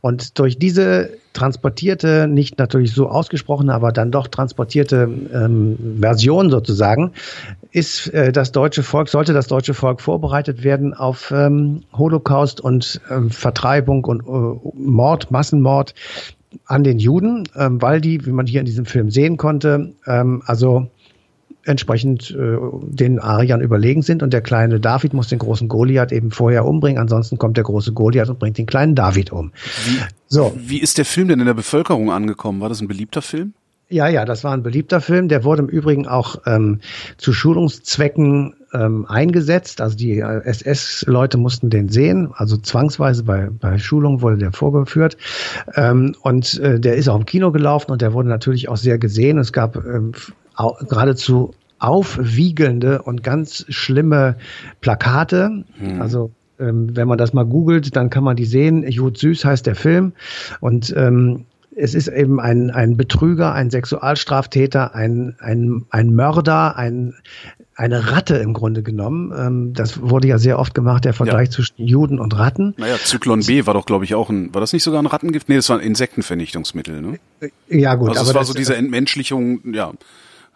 Und 0.00 0.38
durch 0.38 0.58
diese 0.58 1.10
transportierte, 1.32 2.28
nicht 2.28 2.58
natürlich 2.58 2.92
so 2.92 3.08
ausgesprochene, 3.08 3.74
aber 3.74 3.92
dann 3.92 4.10
doch 4.10 4.28
transportierte 4.28 5.08
ähm, 5.32 5.96
Version 6.00 6.50
sozusagen, 6.50 7.12
ist 7.72 8.08
äh, 8.14 8.32
das 8.32 8.52
deutsche 8.52 8.82
Volk, 8.82 9.08
sollte 9.08 9.32
das 9.32 9.48
deutsche 9.48 9.74
Volk 9.74 10.00
vorbereitet 10.00 10.62
werden 10.62 10.94
auf 10.94 11.32
ähm, 11.32 11.82
Holocaust 11.92 12.60
und 12.60 13.00
ähm, 13.10 13.30
Vertreibung 13.30 14.04
und 14.04 14.22
äh, 14.22 14.70
Mord, 14.74 15.30
Massenmord 15.30 15.94
an 16.66 16.84
den 16.84 16.98
Juden, 16.98 17.48
ähm, 17.56 17.82
weil 17.82 18.00
die, 18.00 18.24
wie 18.26 18.30
man 18.30 18.46
hier 18.46 18.60
in 18.60 18.66
diesem 18.66 18.86
Film 18.86 19.10
sehen 19.10 19.36
konnte, 19.36 19.92
ähm, 20.06 20.42
also 20.46 20.88
entsprechend 21.64 22.30
äh, 22.30 22.56
den 22.82 23.18
Ariern 23.18 23.60
überlegen 23.60 24.02
sind 24.02 24.22
und 24.22 24.32
der 24.32 24.40
kleine 24.40 24.80
David 24.80 25.14
muss 25.14 25.28
den 25.28 25.38
großen 25.38 25.68
Goliath 25.68 26.12
eben 26.12 26.30
vorher 26.30 26.64
umbringen, 26.64 27.00
ansonsten 27.00 27.38
kommt 27.38 27.56
der 27.56 27.64
große 27.64 27.92
Goliath 27.92 28.28
und 28.28 28.38
bringt 28.38 28.58
den 28.58 28.66
kleinen 28.66 28.94
David 28.94 29.32
um. 29.32 29.52
Wie, 29.84 29.98
so. 30.26 30.52
Wie 30.56 30.80
ist 30.80 30.98
der 30.98 31.04
Film 31.04 31.28
denn 31.28 31.40
in 31.40 31.46
der 31.46 31.54
Bevölkerung 31.54 32.10
angekommen? 32.10 32.60
War 32.60 32.68
das 32.68 32.80
ein 32.80 32.88
beliebter 32.88 33.22
Film? 33.22 33.54
Ja, 33.90 34.08
ja, 34.08 34.24
das 34.24 34.44
war 34.44 34.52
ein 34.52 34.62
beliebter 34.62 35.00
Film. 35.00 35.28
Der 35.28 35.44
wurde 35.44 35.62
im 35.62 35.68
Übrigen 35.68 36.08
auch 36.08 36.36
ähm, 36.46 36.80
zu 37.18 37.32
Schulungszwecken 37.32 38.54
ähm, 38.72 39.06
eingesetzt. 39.06 39.80
Also 39.80 39.96
die 39.96 40.18
äh, 40.18 40.40
SS-Leute 40.44 41.36
mussten 41.36 41.68
den 41.68 41.90
sehen. 41.90 42.30
Also 42.34 42.56
zwangsweise 42.56 43.24
bei, 43.24 43.50
bei 43.50 43.78
Schulungen 43.78 44.22
wurde 44.22 44.38
der 44.38 44.52
vorgeführt. 44.52 45.18
Ähm, 45.76 46.16
und 46.22 46.58
äh, 46.60 46.80
der 46.80 46.96
ist 46.96 47.08
auch 47.08 47.16
im 47.16 47.26
Kino 47.26 47.52
gelaufen 47.52 47.92
und 47.92 48.00
der 48.00 48.14
wurde 48.14 48.28
natürlich 48.28 48.68
auch 48.68 48.78
sehr 48.78 48.98
gesehen. 48.98 49.38
Es 49.38 49.52
gab 49.52 49.76
ähm, 49.76 50.12
geradezu 50.56 51.54
aufwiegelnde 51.78 53.02
und 53.02 53.22
ganz 53.22 53.66
schlimme 53.68 54.36
Plakate. 54.80 55.64
Hm. 55.78 56.00
Also 56.00 56.30
ähm, 56.58 56.96
wenn 56.96 57.08
man 57.08 57.18
das 57.18 57.32
mal 57.32 57.44
googelt, 57.44 57.96
dann 57.96 58.10
kann 58.10 58.24
man 58.24 58.36
die 58.36 58.44
sehen. 58.44 58.88
Jud 58.88 59.18
Süß 59.18 59.44
heißt 59.44 59.66
der 59.66 59.74
Film. 59.74 60.12
Und 60.60 60.94
ähm, 60.96 61.46
es 61.76 61.94
ist 61.94 62.08
eben 62.08 62.40
ein, 62.40 62.70
ein 62.70 62.96
Betrüger, 62.96 63.52
ein 63.52 63.70
Sexualstraftäter, 63.70 64.94
ein, 64.94 65.36
ein, 65.40 65.84
ein 65.90 66.14
Mörder, 66.14 66.76
ein, 66.76 67.14
eine 67.74 68.12
Ratte 68.12 68.36
im 68.36 68.52
Grunde 68.52 68.82
genommen. 68.82 69.32
Ähm, 69.36 69.74
das 69.74 70.00
wurde 70.00 70.28
ja 70.28 70.38
sehr 70.38 70.58
oft 70.58 70.74
gemacht, 70.74 71.04
der 71.04 71.12
Vergleich 71.12 71.48
ja. 71.48 71.52
zwischen 71.52 71.84
Juden 71.84 72.20
und 72.20 72.38
Ratten. 72.38 72.74
Naja, 72.76 72.96
Zyklon 73.02 73.40
B 73.40 73.66
war 73.66 73.74
doch, 73.74 73.86
glaube 73.86 74.04
ich, 74.04 74.14
auch 74.14 74.30
ein, 74.30 74.54
war 74.54 74.60
das 74.60 74.72
nicht 74.72 74.84
sogar 74.84 75.02
ein 75.02 75.06
Rattengift? 75.06 75.48
Nee, 75.48 75.56
das 75.56 75.68
war 75.68 75.78
ein 75.78 75.84
Insektenvernichtungsmittel, 75.84 77.02
ne? 77.02 77.18
Ja, 77.68 77.96
gut. 77.96 78.10
Also 78.10 78.22
es 78.22 78.34
war 78.34 78.44
so 78.44 78.54
diese 78.54 78.76
Entmenschlichung, 78.76 79.60
ja. 79.74 79.92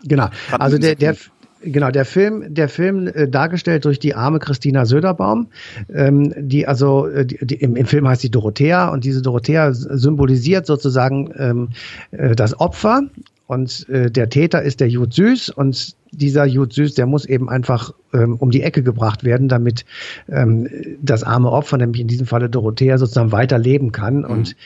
Genau. 0.05 0.29
Also 0.59 0.79
der, 0.79 0.95
der, 0.95 1.17
Genau, 1.61 1.91
der 1.91 2.05
Film, 2.05 2.55
der 2.55 2.69
Film 2.69 3.09
äh, 3.09 3.27
dargestellt 3.27 3.85
durch 3.85 3.99
die 3.99 4.15
arme 4.15 4.39
Christina 4.39 4.85
Söderbaum, 4.85 5.49
ähm, 5.93 6.33
die 6.37 6.69
also 6.69 7.09
äh, 7.09 7.27
die, 7.27 7.57
im, 7.57 7.75
im 7.75 7.87
Film 7.87 8.07
heißt 8.07 8.23
sie 8.23 8.31
Dorothea 8.31 8.89
und 8.89 9.03
diese 9.03 9.23
Dorothea 9.23 9.73
symbolisiert 9.73 10.67
sozusagen 10.67 11.33
ähm, 11.37 11.69
äh, 12.13 12.37
das 12.37 12.61
Opfer 12.61 13.03
und 13.49 13.89
äh, 13.89 14.11
der 14.11 14.29
Täter 14.29 14.63
ist 14.63 14.79
der 14.79 14.89
Jud 14.89 15.15
Süß 15.15 15.49
und 15.49 15.97
dieser 16.13 16.45
Jud 16.45 16.73
Süß, 16.73 16.95
der 16.95 17.07
muss 17.07 17.25
eben 17.25 17.49
einfach 17.49 17.93
ähm, 18.13 18.37
um 18.37 18.51
die 18.51 18.63
Ecke 18.63 18.83
gebracht 18.83 19.25
werden, 19.25 19.49
damit 19.49 19.85
ähm, 20.29 20.69
das 21.03 21.25
arme 21.25 21.51
Opfer, 21.51 21.79
nämlich 21.79 22.03
in 22.03 22.09
diesem 22.09 22.27
Falle 22.27 22.51
Dorothea, 22.51 22.99
sozusagen 22.99 23.33
weiter 23.33 23.59
leben 23.59 23.91
kann. 23.91 24.19
Mhm. 24.19 24.25
Und 24.25 24.57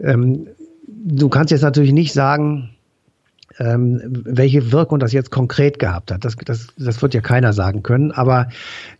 ähm, 0.00 0.48
du 0.86 1.28
kannst 1.28 1.52
jetzt 1.52 1.62
natürlich 1.62 1.92
nicht 1.92 2.12
sagen, 2.12 2.70
ähm, 3.58 4.00
welche 4.04 4.72
Wirkung 4.72 4.98
das 4.98 5.12
jetzt 5.12 5.30
konkret 5.30 5.78
gehabt 5.78 6.10
hat. 6.10 6.24
Das, 6.24 6.36
das, 6.44 6.68
das 6.78 7.02
wird 7.02 7.14
ja 7.14 7.20
keiner 7.20 7.52
sagen 7.52 7.82
können. 7.82 8.12
Aber 8.12 8.48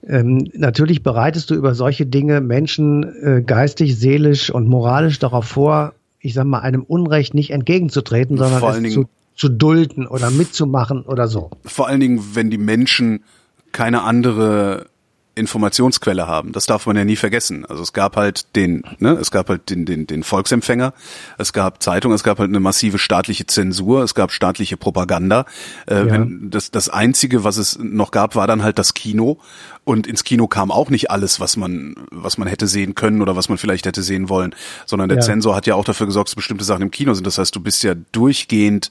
ähm, 0.06 0.48
natürlich 0.54 1.02
bereitest 1.02 1.50
du 1.50 1.54
über 1.54 1.74
solche 1.74 2.06
Dinge 2.06 2.40
Menschen 2.40 3.04
äh, 3.22 3.42
geistig, 3.42 3.98
seelisch 3.98 4.50
und 4.50 4.68
moralisch 4.68 5.18
darauf 5.18 5.46
vor, 5.46 5.94
ich 6.20 6.34
sag 6.34 6.44
mal, 6.44 6.60
einem 6.60 6.82
Unrecht 6.82 7.34
nicht 7.34 7.50
entgegenzutreten, 7.50 8.36
sondern 8.36 8.62
es 8.62 8.76
Dingen, 8.76 8.90
zu, 8.90 9.08
zu 9.34 9.48
dulden 9.48 10.06
oder 10.06 10.30
mitzumachen 10.30 11.02
oder 11.02 11.28
so. 11.28 11.50
Vor 11.64 11.88
allen 11.88 12.00
Dingen, 12.00 12.22
wenn 12.34 12.50
die 12.50 12.58
Menschen 12.58 13.24
keine 13.72 14.02
andere 14.02 14.86
Informationsquelle 15.34 16.26
haben. 16.26 16.52
Das 16.52 16.66
darf 16.66 16.86
man 16.86 16.96
ja 16.96 17.04
nie 17.04 17.16
vergessen. 17.16 17.64
Also 17.64 17.82
es 17.82 17.92
gab 17.92 18.16
halt 18.16 18.54
den, 18.54 18.82
ne, 18.98 19.12
es 19.12 19.30
gab 19.30 19.48
halt 19.48 19.70
den, 19.70 19.86
den, 19.86 20.06
den 20.06 20.24
Volksempfänger, 20.24 20.92
es 21.38 21.54
gab 21.54 21.82
Zeitungen, 21.82 22.14
es 22.14 22.22
gab 22.22 22.38
halt 22.38 22.50
eine 22.50 22.60
massive 22.60 22.98
staatliche 22.98 23.46
Zensur, 23.46 24.02
es 24.02 24.14
gab 24.14 24.30
staatliche 24.30 24.76
Propaganda. 24.76 25.46
Äh, 25.86 25.94
ja. 25.94 26.10
wenn 26.10 26.50
das, 26.50 26.70
das 26.70 26.90
Einzige, 26.90 27.44
was 27.44 27.56
es 27.56 27.78
noch 27.78 28.10
gab, 28.10 28.36
war 28.36 28.46
dann 28.46 28.62
halt 28.62 28.78
das 28.78 28.92
Kino. 28.92 29.38
Und 29.84 30.06
ins 30.06 30.22
Kino 30.22 30.46
kam 30.48 30.70
auch 30.70 30.90
nicht 30.90 31.10
alles, 31.10 31.40
was 31.40 31.56
man, 31.56 31.94
was 32.10 32.36
man 32.36 32.46
hätte 32.46 32.66
sehen 32.66 32.94
können 32.94 33.22
oder 33.22 33.34
was 33.34 33.48
man 33.48 33.58
vielleicht 33.58 33.86
hätte 33.86 34.02
sehen 34.02 34.28
wollen, 34.28 34.54
sondern 34.86 35.08
der 35.08 35.18
ja. 35.18 35.22
Zensor 35.22 35.56
hat 35.56 35.66
ja 35.66 35.74
auch 35.74 35.84
dafür 35.84 36.06
gesorgt, 36.06 36.28
dass 36.28 36.36
bestimmte 36.36 36.64
Sachen 36.64 36.82
im 36.82 36.90
Kino 36.90 37.14
sind. 37.14 37.26
Das 37.26 37.38
heißt, 37.38 37.56
du 37.56 37.60
bist 37.60 37.82
ja 37.82 37.94
durchgehend 38.12 38.90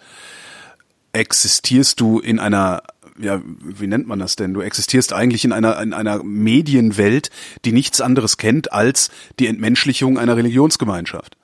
existierst 1.13 1.99
du 1.99 2.19
in 2.19 2.39
einer 2.39 2.83
ja, 3.19 3.41
wie 3.45 3.87
nennt 3.87 4.07
man 4.07 4.19
das 4.19 4.35
denn? 4.35 4.53
Du 4.53 4.61
existierst 4.61 5.13
eigentlich 5.13 5.45
in 5.45 5.51
einer, 5.51 5.81
in 5.81 5.93
einer 5.93 6.23
Medienwelt, 6.23 7.29
die 7.65 7.71
nichts 7.71 8.01
anderes 8.01 8.37
kennt 8.37 8.71
als 8.71 9.09
die 9.39 9.47
Entmenschlichung 9.47 10.17
einer 10.17 10.37
Religionsgemeinschaft. 10.37 11.35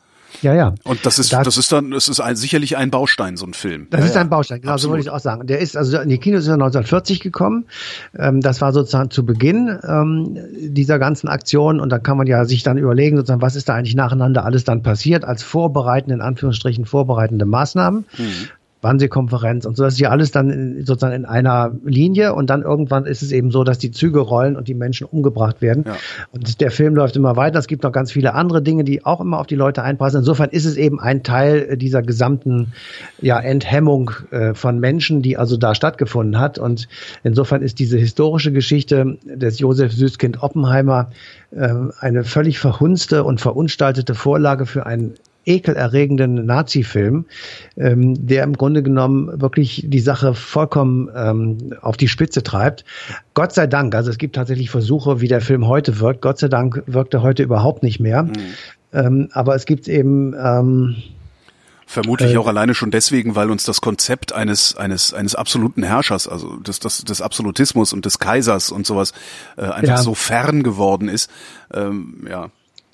Ja, 0.41 0.53
ja. 0.53 0.75
Und 0.84 1.06
das 1.06 1.19
ist, 1.19 1.34
das, 1.34 1.43
das 1.43 1.58
ist 1.58 1.71
dann, 1.71 1.91
das 1.91 2.10
ist 2.10 2.19
ein, 2.19 2.36
sicherlich 2.36 2.77
ein 2.77 2.91
Baustein, 2.91 3.38
so 3.38 3.45
ein 3.45 3.53
Film. 3.53 3.88
Das 3.89 4.01
ja, 4.01 4.06
ist 4.08 4.17
ein 4.17 4.30
Baustein, 4.30 4.62
genau, 4.62 4.73
Absolut. 4.73 4.91
so 4.91 4.93
würde 4.93 5.01
ich 5.01 5.10
auch 5.10 5.19
sagen. 5.19 5.47
Der 5.47 5.60
ist, 5.60 5.75
also 5.75 5.99
in 5.99 6.10
die 6.10 6.17
Kinos 6.17 6.41
ist 6.41 6.47
er 6.47 6.56
1940 6.56 7.21
gekommen. 7.21 7.65
Ähm, 8.17 8.41
das 8.41 8.62
war 8.62 8.71
sozusagen 8.73 9.10
zu 9.10 9.25
Beginn 9.25 9.80
ähm, 9.84 10.38
dieser 10.53 10.99
ganzen 10.99 11.27
Aktion 11.27 11.80
und 11.80 11.89
da 11.89 11.99
kann 11.99 12.17
man 12.17 12.27
ja 12.27 12.45
sich 12.45 12.63
dann 12.63 12.77
überlegen, 12.77 13.17
sozusagen, 13.17 13.41
was 13.41 13.56
ist 13.56 13.69
da 13.69 13.75
eigentlich 13.75 13.95
nacheinander 13.95 14.45
alles 14.45 14.63
dann 14.63 14.84
passiert 14.84 15.25
als 15.25 15.43
vorbereitende, 15.43 16.15
in 16.15 16.21
Anführungsstrichen 16.21 16.86
vorbereitende 16.86 17.45
Maßnahmen. 17.45 18.06
Mhm. 18.17 18.49
Wannsee-Konferenz 18.88 19.65
und 19.65 19.76
so. 19.76 19.84
Das 19.84 19.95
ist 19.95 20.00
ja 20.00 20.10
alles 20.10 20.32
dann 20.32 20.50
in, 20.50 20.86
sozusagen 20.86 21.13
in 21.13 21.26
einer 21.26 21.76
Linie 21.84 22.34
und 22.34 22.50
dann 22.50 22.62
irgendwann 22.62 23.06
ist 23.06 23.21
es 23.21 23.32
eben 23.32 23.52
so, 23.52 23.63
dass 23.63 23.78
die 23.78 23.91
Züge 23.91 24.19
rollen 24.19 24.56
und 24.56 24.67
die 24.67 24.73
Menschen 24.73 25.06
umgebracht 25.06 25.62
werden. 25.62 25.84
Ja. 25.86 25.97
Und 26.32 26.62
der 26.62 26.71
Film 26.71 26.95
läuft 26.95 27.15
immer 27.17 27.36
weiter. 27.36 27.60
Es 27.60 27.67
gibt 27.67 27.84
noch 27.84 27.91
ganz 27.91 28.12
viele 28.12 28.34
andere 28.34 28.62
Dinge, 28.62 28.84
die 28.84 29.06
auch 29.06 29.19
immer 29.19 29.39
auf 29.39 29.47
die 29.47 29.56
Leute 29.56 29.84
einpassen. 29.84 30.19
Insofern 30.19 30.50
ist 30.50 30.65
es 30.65 30.78
eben 30.78 31.00
ein 31.00 31.23
Teil 31.23 31.76
dieser 31.78 32.02
gesamten 32.02 32.73
ja, 33.21 33.39
Enthemmung 33.39 34.12
äh, 34.32 34.54
von 34.54 34.80
Menschen, 34.80 35.21
die 35.21 35.38
also 35.38 35.58
da 35.58 35.76
stattgefunden 35.76 36.39
hat. 36.39 36.58
Und 36.58 36.88
insofern 37.23 37.62
ist 37.62 37.80
diese 37.80 37.97
historische 37.97 38.54
Geschichte 38.54 39.17
des 39.26 39.60
Josef 39.60 39.91
Süßkind 39.91 40.41
Oppenheimer 40.41 41.12
äh, 41.52 41.73
eine 42.00 42.23
völlig 42.23 42.60
verhunzte 42.60 43.23
und 43.23 43.41
verunstaltete 43.41 44.15
Vorlage 44.15 44.65
für 44.65 44.86
ein 44.86 45.13
ekelerregenden 45.47 46.45
Nazi-Film, 46.45 47.25
ähm, 47.77 48.27
der 48.27 48.43
im 48.43 48.53
Grunde 48.53 48.83
genommen 48.83 49.41
wirklich 49.41 49.83
die 49.88 49.99
Sache 49.99 50.33
vollkommen 50.33 51.10
ähm, 51.15 51.73
auf 51.81 51.97
die 51.97 52.07
Spitze 52.07 52.43
treibt. 52.43 52.86
Gott 53.33 53.53
sei 53.53 53.67
Dank, 53.67 53.95
also 53.95 54.10
es 54.10 54.17
gibt 54.17 54.36
tatsächlich 54.36 54.69
Versuche, 54.69 55.21
wie 55.21 55.27
der 55.27 55.41
Film 55.41 55.67
heute 55.67 55.99
wirkt. 55.99 56.21
Gott 56.21 56.38
sei 56.39 56.47
Dank 56.47 56.83
wirkt 56.86 57.13
er 57.13 57.21
heute 57.21 57.43
überhaupt 57.43 57.83
nicht 57.83 57.99
mehr. 57.99 58.23
Mhm. 58.23 58.33
Ähm, 58.93 59.29
aber 59.31 59.55
es 59.55 59.65
gibt 59.65 59.88
eben 59.88 60.33
ähm, 60.33 60.95
Vermutlich 61.89 62.33
äh, 62.33 62.38
auch 62.38 62.47
alleine 62.47 62.75
schon 62.75 62.91
deswegen, 62.91 63.36
weil 63.36 63.49
uns 63.49 63.63
das 63.63 63.79
Konzept 63.79 64.33
eines 64.33 64.75
eines 64.75 65.13
eines 65.13 65.36
absoluten 65.36 65.83
Herrschers, 65.83 66.27
also 66.27 66.57
des 66.57 66.79
des, 66.79 67.05
des 67.05 67.21
Absolutismus 67.21 67.93
und 67.93 68.03
des 68.05 68.19
Kaisers 68.19 68.71
und 68.71 68.86
sowas 68.86 69.13
äh, 69.55 69.62
einfach 69.62 69.95
ja. 69.95 69.97
so 69.97 70.13
fern 70.13 70.63
geworden 70.63 71.07
ist. 71.07 71.31
Ähm, 71.73 72.27
ja. 72.29 72.49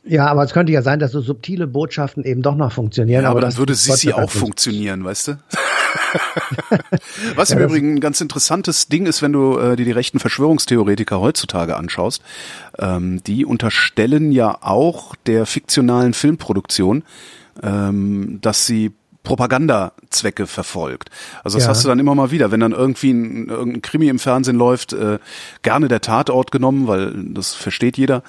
Ja, 0.06 0.28
aber 0.28 0.44
es 0.44 0.52
könnte 0.52 0.74
ja 0.74 0.82
sein, 0.82 1.00
dass 1.00 1.14
so 1.14 1.22
subtile 1.22 1.66
Botschaften 1.66 2.26
eben 2.26 2.42
doch 2.42 2.56
noch 2.56 2.74
funktionieren. 2.74 3.24
Ja, 3.24 3.30
aber, 3.30 3.40
aber 3.40 3.48
dann 3.48 3.58
würde 3.58 3.74
Sissi 3.74 4.12
auch 4.12 4.30
funktionieren, 4.30 5.06
weißt 5.06 5.30
du? 5.30 5.38
Was 7.36 7.52
im 7.52 7.60
ja, 7.60 7.66
Übrigen 7.66 7.96
ein 7.96 8.00
ganz 8.02 8.20
interessantes 8.20 8.90
Ding 8.90 9.06
ist, 9.06 9.22
wenn 9.22 9.32
du 9.32 9.58
äh, 9.58 9.78
dir 9.78 9.86
die 9.86 9.92
rechten 9.92 10.20
Verschwörungstheoretiker 10.20 11.22
heutzutage 11.22 11.78
anschaust. 11.78 12.22
Ähm, 12.80 13.24
die 13.24 13.46
unterstellen 13.46 14.34
ja 14.34 14.58
auch 14.62 15.16
der 15.26 15.46
fiktionalen 15.46 16.14
Filmproduktion, 16.14 17.04
ähm, 17.62 18.40
dass 18.42 18.66
sie 18.66 18.92
Propagandazwecke 19.24 20.48
verfolgt. 20.48 21.10
Also 21.44 21.58
das 21.58 21.66
ja. 21.66 21.70
hast 21.70 21.84
du 21.84 21.88
dann 21.88 22.00
immer 22.00 22.14
mal 22.14 22.32
wieder, 22.32 22.52
wenn 22.52 22.60
dann 22.60 22.74
irgendwie 22.74 23.12
ein, 23.12 23.48
irgendein 23.48 23.82
Krimi 23.82 24.10
im 24.10 24.20
Fernsehen 24.20 24.58
läuft, 24.58 24.92
äh, 24.92 25.18
gerne 25.62 25.88
der 25.88 26.02
Tatort 26.02 26.52
genommen, 26.52 26.88
weil 26.88 27.14
das 27.30 27.54
versteht 27.54 27.98
jeder 27.98 28.22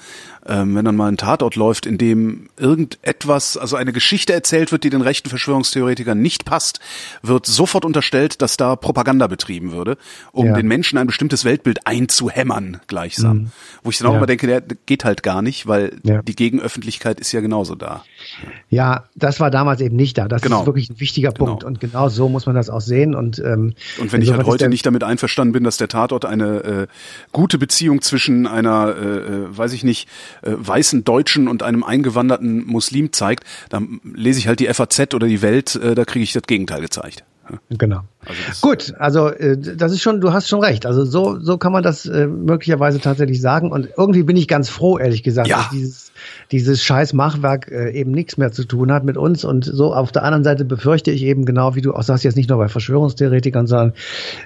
ähm, 0.47 0.75
wenn 0.75 0.85
dann 0.85 0.95
mal 0.95 1.11
ein 1.11 1.17
Tatort 1.17 1.55
läuft, 1.55 1.85
in 1.85 1.97
dem 1.97 2.49
irgendetwas, 2.57 3.57
also 3.57 3.75
eine 3.75 3.93
Geschichte 3.93 4.33
erzählt 4.33 4.71
wird, 4.71 4.83
die 4.83 4.89
den 4.89 5.01
rechten 5.01 5.29
Verschwörungstheoretikern 5.29 6.19
nicht 6.21 6.45
passt, 6.45 6.79
wird 7.21 7.45
sofort 7.45 7.85
unterstellt, 7.85 8.41
dass 8.41 8.57
da 8.57 8.75
Propaganda 8.75 9.27
betrieben 9.27 9.71
würde, 9.71 9.97
um 10.31 10.47
ja. 10.47 10.53
den 10.53 10.67
Menschen 10.67 10.97
ein 10.97 11.07
bestimmtes 11.07 11.45
Weltbild 11.45 11.87
einzuhämmern 11.87 12.79
gleichsam. 12.87 13.37
Mhm. 13.37 13.51
Wo 13.83 13.89
ich 13.89 13.97
dann 13.97 14.07
auch 14.07 14.11
ja. 14.11 14.17
immer 14.17 14.27
denke, 14.27 14.47
der 14.47 14.61
geht 14.61 15.03
halt 15.03 15.23
gar 15.23 15.41
nicht, 15.41 15.67
weil 15.67 15.97
ja. 16.03 16.21
die 16.21 16.35
Gegenöffentlichkeit 16.35 17.19
ist 17.19 17.31
ja 17.31 17.41
genauso 17.41 17.75
da. 17.75 18.03
Ja, 18.69 19.05
das 19.15 19.39
war 19.39 19.49
damals 19.49 19.81
eben 19.81 19.95
nicht 19.95 20.17
da. 20.17 20.27
Das 20.27 20.41
genau. 20.41 20.61
ist 20.61 20.65
wirklich 20.65 20.89
ein 20.89 20.99
wichtiger 20.99 21.31
genau. 21.31 21.45
Punkt. 21.45 21.63
Und 21.63 21.79
genau 21.79 22.09
so 22.09 22.29
muss 22.29 22.45
man 22.45 22.55
das 22.55 22.69
auch 22.69 22.81
sehen. 22.81 23.15
Und, 23.15 23.39
ähm, 23.39 23.73
und 23.99 24.11
wenn 24.11 24.21
ich 24.21 24.31
halt 24.31 24.45
heute 24.45 24.69
nicht 24.69 24.85
damit 24.85 25.03
einverstanden 25.03 25.53
bin, 25.53 25.63
dass 25.63 25.77
der 25.77 25.87
Tatort 25.87 26.25
eine 26.25 26.63
äh, 26.63 26.87
gute 27.31 27.57
Beziehung 27.57 28.01
zwischen 28.01 28.47
einer, 28.47 28.95
äh, 28.95 29.17
äh 29.17 29.57
weiß 29.57 29.73
ich 29.73 29.83
nicht, 29.83 30.07
weißen 30.45 31.03
Deutschen 31.03 31.47
und 31.47 31.63
einem 31.63 31.83
eingewanderten 31.83 32.65
Muslim 32.65 33.11
zeigt, 33.13 33.43
dann 33.69 33.99
lese 34.03 34.39
ich 34.39 34.47
halt 34.47 34.59
die 34.59 34.67
FAZ 34.67 35.13
oder 35.13 35.27
die 35.27 35.41
Welt, 35.41 35.75
äh, 35.75 35.95
da 35.95 36.05
kriege 36.05 36.23
ich 36.23 36.33
das 36.33 36.43
Gegenteil 36.43 36.81
gezeigt. 36.81 37.23
Genau. 37.69 38.01
Also 38.25 38.67
Gut, 38.67 38.93
also 38.97 39.29
äh, 39.29 39.57
das 39.57 39.91
ist 39.91 40.01
schon, 40.01 40.21
du 40.21 40.33
hast 40.33 40.47
schon 40.47 40.61
recht. 40.61 40.85
Also 40.85 41.05
so, 41.05 41.39
so 41.39 41.57
kann 41.57 41.71
man 41.71 41.83
das 41.83 42.05
äh, 42.05 42.27
möglicherweise 42.27 42.99
tatsächlich 42.99 43.41
sagen. 43.41 43.71
Und 43.71 43.89
irgendwie 43.97 44.23
bin 44.23 44.37
ich 44.37 44.47
ganz 44.47 44.69
froh, 44.69 44.97
ehrlich 44.97 45.23
gesagt, 45.23 45.47
ja. 45.47 45.57
dass 45.57 45.69
dieses, 45.69 46.11
dieses 46.51 46.83
scheiß 46.83 47.13
Machwerk 47.13 47.71
äh, 47.71 47.91
eben 47.91 48.11
nichts 48.11 48.37
mehr 48.37 48.51
zu 48.51 48.65
tun 48.65 48.91
hat 48.91 49.03
mit 49.03 49.17
uns. 49.17 49.43
Und 49.43 49.65
so 49.65 49.93
auf 49.93 50.11
der 50.11 50.23
anderen 50.23 50.43
Seite 50.43 50.65
befürchte 50.65 51.11
ich 51.11 51.23
eben 51.23 51.45
genau, 51.45 51.75
wie 51.75 51.81
du 51.81 51.93
auch 51.93 52.03
sagst, 52.03 52.23
jetzt 52.23 52.35
nicht 52.35 52.49
nur 52.49 52.57
bei 52.57 52.67
Verschwörungstheoretikern, 52.67 53.67
sondern 53.67 53.93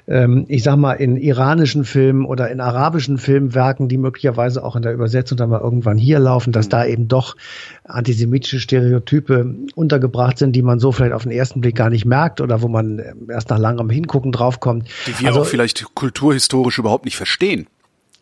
ähm, 0.07 0.45
ich 0.47 0.63
sag 0.63 0.77
mal 0.77 0.93
in 0.93 1.17
iranischen 1.17 1.85
Filmen 1.85 2.25
oder 2.25 2.49
in 2.49 2.59
arabischen 2.61 3.17
Filmwerken, 3.17 3.87
die 3.87 3.97
möglicherweise 3.97 4.63
auch 4.63 4.75
in 4.75 4.81
der 4.81 4.93
Übersetzung 4.93 5.37
dann 5.37 5.49
mal 5.49 5.61
irgendwann 5.61 5.97
hier 5.97 6.19
laufen, 6.19 6.51
dass 6.51 6.67
mhm. 6.67 6.71
da 6.71 6.85
eben 6.85 7.07
doch 7.07 7.35
antisemitische 7.83 8.59
Stereotype 8.59 9.55
untergebracht 9.75 10.37
sind, 10.37 10.55
die 10.55 10.61
man 10.61 10.79
so 10.79 10.91
vielleicht 10.91 11.13
auf 11.13 11.23
den 11.23 11.31
ersten 11.31 11.61
Blick 11.61 11.75
gar 11.75 11.89
nicht 11.89 12.05
merkt 12.05 12.41
oder 12.41 12.61
wo 12.61 12.67
man 12.67 12.99
äh, 12.99 13.13
erst 13.29 13.49
nach 13.49 13.59
langem 13.69 13.89
Hingucken 13.89 14.31
draufkommt. 14.31 14.87
Die 15.07 15.19
wir 15.19 15.27
also, 15.27 15.41
auch 15.41 15.45
vielleicht 15.45 15.95
kulturhistorisch 15.95 16.77
überhaupt 16.79 17.05
nicht 17.05 17.17
verstehen. 17.17 17.67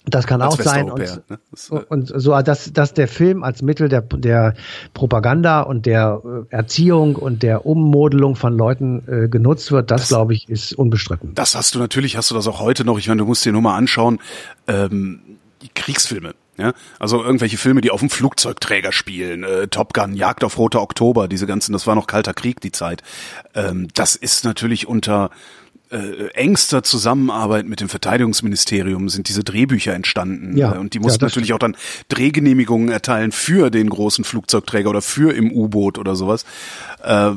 Das 0.09 0.25
kann 0.25 0.41
auch 0.41 0.59
sein. 0.59 0.89
Und, 0.89 0.99
ne? 0.99 1.39
das, 1.51 1.69
äh 1.69 1.75
und 1.89 2.11
so, 2.15 2.39
dass, 2.41 2.71
dass 2.71 2.93
der 2.93 3.07
Film 3.07 3.43
als 3.43 3.61
Mittel 3.61 3.89
der, 3.89 4.01
der 4.01 4.53
Propaganda 4.93 5.61
und 5.61 5.85
der 5.85 6.21
äh, 6.23 6.55
Erziehung 6.55 7.15
und 7.15 7.43
der 7.43 7.65
Ummodelung 7.65 8.35
von 8.35 8.55
Leuten 8.57 9.03
äh, 9.07 9.27
genutzt 9.27 9.71
wird, 9.71 9.91
das, 9.91 10.01
das 10.01 10.09
glaube 10.09 10.33
ich, 10.33 10.47
ist 10.47 10.73
unbestritten. 10.73 11.35
Das 11.35 11.55
hast 11.55 11.75
du 11.75 11.79
natürlich, 11.79 12.15
hast 12.15 12.31
du 12.31 12.35
das 12.35 12.47
auch 12.47 12.61
heute 12.61 12.85
noch. 12.85 12.97
Ich 12.97 13.07
meine, 13.09 13.19
du 13.19 13.25
musst 13.25 13.43
dir 13.43 13.51
nur 13.51 13.61
mal 13.61 13.75
anschauen, 13.75 14.19
ähm, 14.67 15.19
Kriegsfilme. 15.73 16.35
Ja, 16.57 16.73
also 16.97 17.23
irgendwelche 17.23 17.57
Filme, 17.57 17.81
die 17.81 17.91
auf 17.91 17.99
dem 17.99 18.09
Flugzeugträger 18.09 18.91
spielen, 18.91 19.43
äh, 19.43 19.67
Top 19.67 19.93
Gun, 19.93 20.15
Jagd 20.15 20.43
auf 20.43 20.57
Roter 20.57 20.81
Oktober, 20.81 21.27
diese 21.27 21.45
ganzen, 21.45 21.71
das 21.71 21.85
war 21.85 21.93
noch 21.93 22.07
kalter 22.07 22.33
Krieg 22.33 22.61
die 22.61 22.71
Zeit. 22.71 23.03
Ähm, 23.53 23.89
das 23.93 24.15
ist 24.15 24.43
natürlich 24.43 24.87
unter 24.87 25.29
äh, 25.89 26.27
engster 26.33 26.83
Zusammenarbeit 26.83 27.67
mit 27.67 27.81
dem 27.81 27.89
Verteidigungsministerium 27.89 29.09
sind 29.09 29.29
diese 29.29 29.43
Drehbücher 29.43 29.93
entstanden. 29.93 30.57
Ja, 30.57 30.71
und 30.71 30.93
die 30.93 30.99
mussten 30.99 31.23
ja, 31.23 31.27
natürlich 31.27 31.53
auch 31.53 31.59
dann 31.59 31.75
Drehgenehmigungen 32.09 32.89
erteilen 32.89 33.31
für 33.31 33.69
den 33.69 33.89
großen 33.89 34.23
Flugzeugträger 34.23 34.89
oder 34.89 35.01
für 35.01 35.33
im 35.33 35.51
U-Boot 35.51 35.97
oder 35.97 36.15
sowas. 36.15 36.45
Äh, 37.03 37.31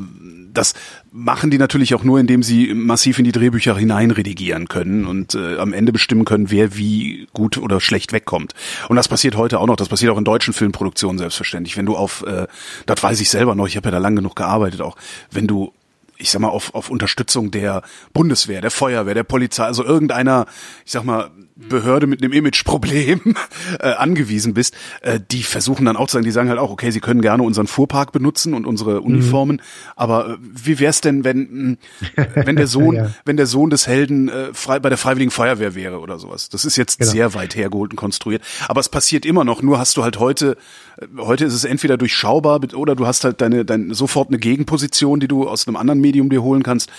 das 0.52 0.74
machen 1.12 1.50
die 1.50 1.58
natürlich 1.58 1.94
auch 1.94 2.04
nur, 2.04 2.18
indem 2.18 2.42
sie 2.42 2.74
massiv 2.74 3.18
in 3.18 3.24
die 3.24 3.32
Drehbücher 3.32 3.76
hineinredigieren 3.76 4.68
können 4.68 5.06
und 5.06 5.34
äh, 5.34 5.58
am 5.58 5.72
Ende 5.72 5.92
bestimmen 5.92 6.24
können, 6.24 6.50
wer 6.50 6.76
wie 6.76 7.28
gut 7.32 7.58
oder 7.58 7.80
schlecht 7.80 8.12
wegkommt. 8.12 8.54
Und 8.88 8.96
das 8.96 9.08
passiert 9.08 9.36
heute 9.36 9.60
auch 9.60 9.66
noch, 9.66 9.76
das 9.76 9.88
passiert 9.88 10.12
auch 10.12 10.18
in 10.18 10.24
deutschen 10.24 10.54
Filmproduktionen 10.54 11.18
selbstverständlich. 11.18 11.76
Wenn 11.76 11.86
du 11.86 11.96
auf, 11.96 12.24
äh, 12.26 12.46
das 12.86 13.02
weiß 13.02 13.20
ich 13.20 13.30
selber 13.30 13.54
noch, 13.54 13.66
ich 13.66 13.76
habe 13.76 13.88
ja 13.88 13.92
da 13.92 13.98
lang 13.98 14.16
genug 14.16 14.36
gearbeitet 14.36 14.80
auch, 14.80 14.96
wenn 15.30 15.46
du 15.46 15.72
ich 16.20 16.30
sag 16.30 16.40
mal, 16.40 16.48
auf, 16.48 16.74
auf 16.74 16.90
Unterstützung 16.90 17.50
der 17.50 17.82
Bundeswehr, 18.12 18.60
der 18.60 18.70
Feuerwehr, 18.70 19.14
der 19.14 19.24
Polizei, 19.24 19.64
also 19.64 19.84
irgendeiner, 19.84 20.46
ich 20.84 20.92
sag 20.92 21.04
mal, 21.04 21.30
Behörde 21.68 22.06
mit 22.06 22.22
einem 22.22 22.32
Imageproblem 22.32 23.34
äh, 23.80 23.88
angewiesen 23.88 24.54
bist, 24.54 24.74
äh, 25.02 25.20
die 25.30 25.42
versuchen 25.42 25.84
dann 25.84 25.96
auch 25.96 26.06
zu 26.06 26.14
sagen, 26.14 26.24
die 26.24 26.30
sagen 26.30 26.48
halt 26.48 26.58
auch, 26.58 26.70
okay, 26.70 26.90
sie 26.90 27.00
können 27.00 27.20
gerne 27.20 27.42
unseren 27.42 27.66
Fuhrpark 27.66 28.12
benutzen 28.12 28.54
und 28.54 28.66
unsere 28.66 29.02
Uniformen, 29.02 29.56
mhm. 29.56 29.92
aber 29.96 30.30
äh, 30.30 30.36
wie 30.40 30.78
wär's 30.78 31.00
denn, 31.00 31.24
wenn 31.24 31.76
mh, 32.16 32.24
wenn 32.46 32.56
der 32.56 32.66
Sohn, 32.66 32.96
ja. 32.96 33.10
wenn 33.24 33.36
der 33.36 33.46
Sohn 33.46 33.70
des 33.70 33.86
Helden 33.86 34.28
äh, 34.28 34.54
frei, 34.54 34.78
bei 34.78 34.88
der 34.88 34.98
Freiwilligen 34.98 35.30
Feuerwehr 35.30 35.74
wäre 35.74 36.00
oder 36.00 36.18
sowas? 36.18 36.48
Das 36.48 36.64
ist 36.64 36.76
jetzt 36.76 36.98
genau. 36.98 37.10
sehr 37.10 37.34
weit 37.34 37.54
hergeholt 37.54 37.92
und 37.92 37.96
konstruiert, 37.96 38.42
aber 38.68 38.80
es 38.80 38.88
passiert 38.88 39.26
immer 39.26 39.44
noch. 39.44 39.62
Nur 39.62 39.78
hast 39.78 39.96
du 39.96 40.02
halt 40.02 40.18
heute, 40.18 40.56
äh, 40.98 41.06
heute 41.18 41.44
ist 41.44 41.54
es 41.54 41.64
entweder 41.64 41.98
durchschaubar 41.98 42.60
oder 42.74 42.96
du 42.96 43.06
hast 43.06 43.24
halt 43.24 43.40
deine, 43.40 43.64
deine 43.64 43.94
sofort 43.94 44.28
eine 44.28 44.38
Gegenposition, 44.38 45.20
die 45.20 45.28
du 45.28 45.48
aus 45.48 45.68
einem 45.68 45.76
anderen 45.76 46.00
Medium 46.00 46.09
dir 46.12 46.42
holen 46.42 46.62
kannst. 46.62 46.90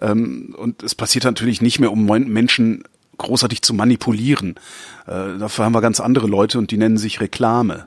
Ähm, 0.00 0.54
und 0.56 0.82
es 0.82 0.94
passiert 0.94 1.24
natürlich 1.24 1.60
nicht 1.60 1.80
mehr, 1.80 1.92
um 1.92 2.04
Menschen 2.06 2.84
großartig 3.18 3.62
zu 3.62 3.74
manipulieren. 3.74 4.56
Äh, 5.06 5.38
dafür 5.38 5.64
haben 5.64 5.72
wir 5.72 5.80
ganz 5.80 6.00
andere 6.00 6.26
Leute 6.26 6.58
und 6.58 6.70
die 6.70 6.76
nennen 6.76 6.96
sich 6.96 7.20
Reklame. 7.20 7.86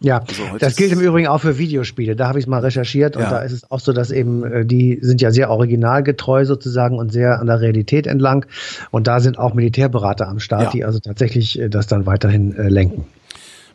Ja, 0.00 0.22
also 0.26 0.58
das 0.58 0.76
gilt 0.76 0.92
im 0.92 1.00
Übrigen 1.00 1.28
auch 1.28 1.40
für 1.40 1.58
Videospiele. 1.58 2.16
Da 2.16 2.28
habe 2.28 2.38
ich 2.38 2.44
es 2.44 2.48
mal 2.48 2.60
recherchiert 2.60 3.16
und 3.16 3.22
ja. 3.22 3.30
da 3.30 3.38
ist 3.40 3.52
es 3.52 3.70
auch 3.70 3.80
so, 3.80 3.92
dass 3.92 4.10
eben 4.10 4.44
äh, 4.44 4.64
die 4.66 4.98
sind 5.00 5.20
ja 5.20 5.30
sehr 5.30 5.50
originalgetreu 5.50 6.44
sozusagen 6.44 6.98
und 6.98 7.12
sehr 7.12 7.40
an 7.40 7.46
der 7.46 7.60
Realität 7.60 8.06
entlang. 8.06 8.46
Und 8.90 9.06
da 9.06 9.20
sind 9.20 9.38
auch 9.38 9.54
Militärberater 9.54 10.28
am 10.28 10.38
Start, 10.38 10.64
ja. 10.64 10.70
die 10.70 10.84
also 10.84 10.98
tatsächlich 10.98 11.58
äh, 11.58 11.68
das 11.68 11.86
dann 11.86 12.06
weiterhin 12.06 12.54
äh, 12.56 12.68
lenken. 12.68 13.06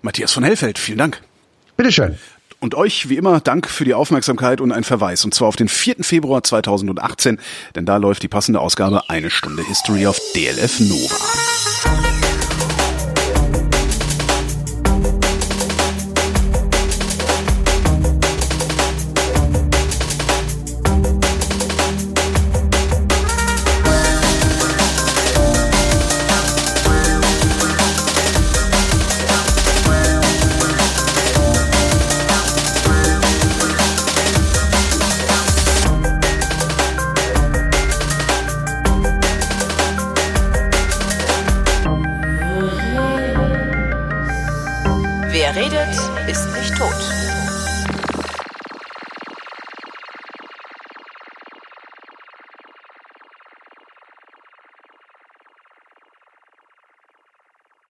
Matthias 0.01 0.31
von 0.31 0.43
Hellfeld, 0.43 0.77
vielen 0.77 0.99
Dank. 0.99 1.21
Bitteschön. 1.77 2.15
Und 2.65 2.73
euch 2.73 3.09
wie 3.09 3.15
immer 3.15 3.41
Dank 3.41 3.69
für 3.69 3.85
die 3.85 3.93
Aufmerksamkeit 3.93 4.59
und 4.59 4.71
ein 4.71 4.83
Verweis. 4.83 5.23
Und 5.23 5.35
zwar 5.35 5.49
auf 5.49 5.55
den 5.55 5.67
4. 5.67 5.97
Februar 6.01 6.41
2018, 6.41 7.37
denn 7.75 7.85
da 7.85 7.97
läuft 7.97 8.23
die 8.23 8.27
passende 8.27 8.59
Ausgabe 8.59 9.07
Eine 9.07 9.29
Stunde 9.29 9.61
History 9.61 10.07
auf 10.07 10.19
DLF 10.35 10.79
Nova. 10.79 11.44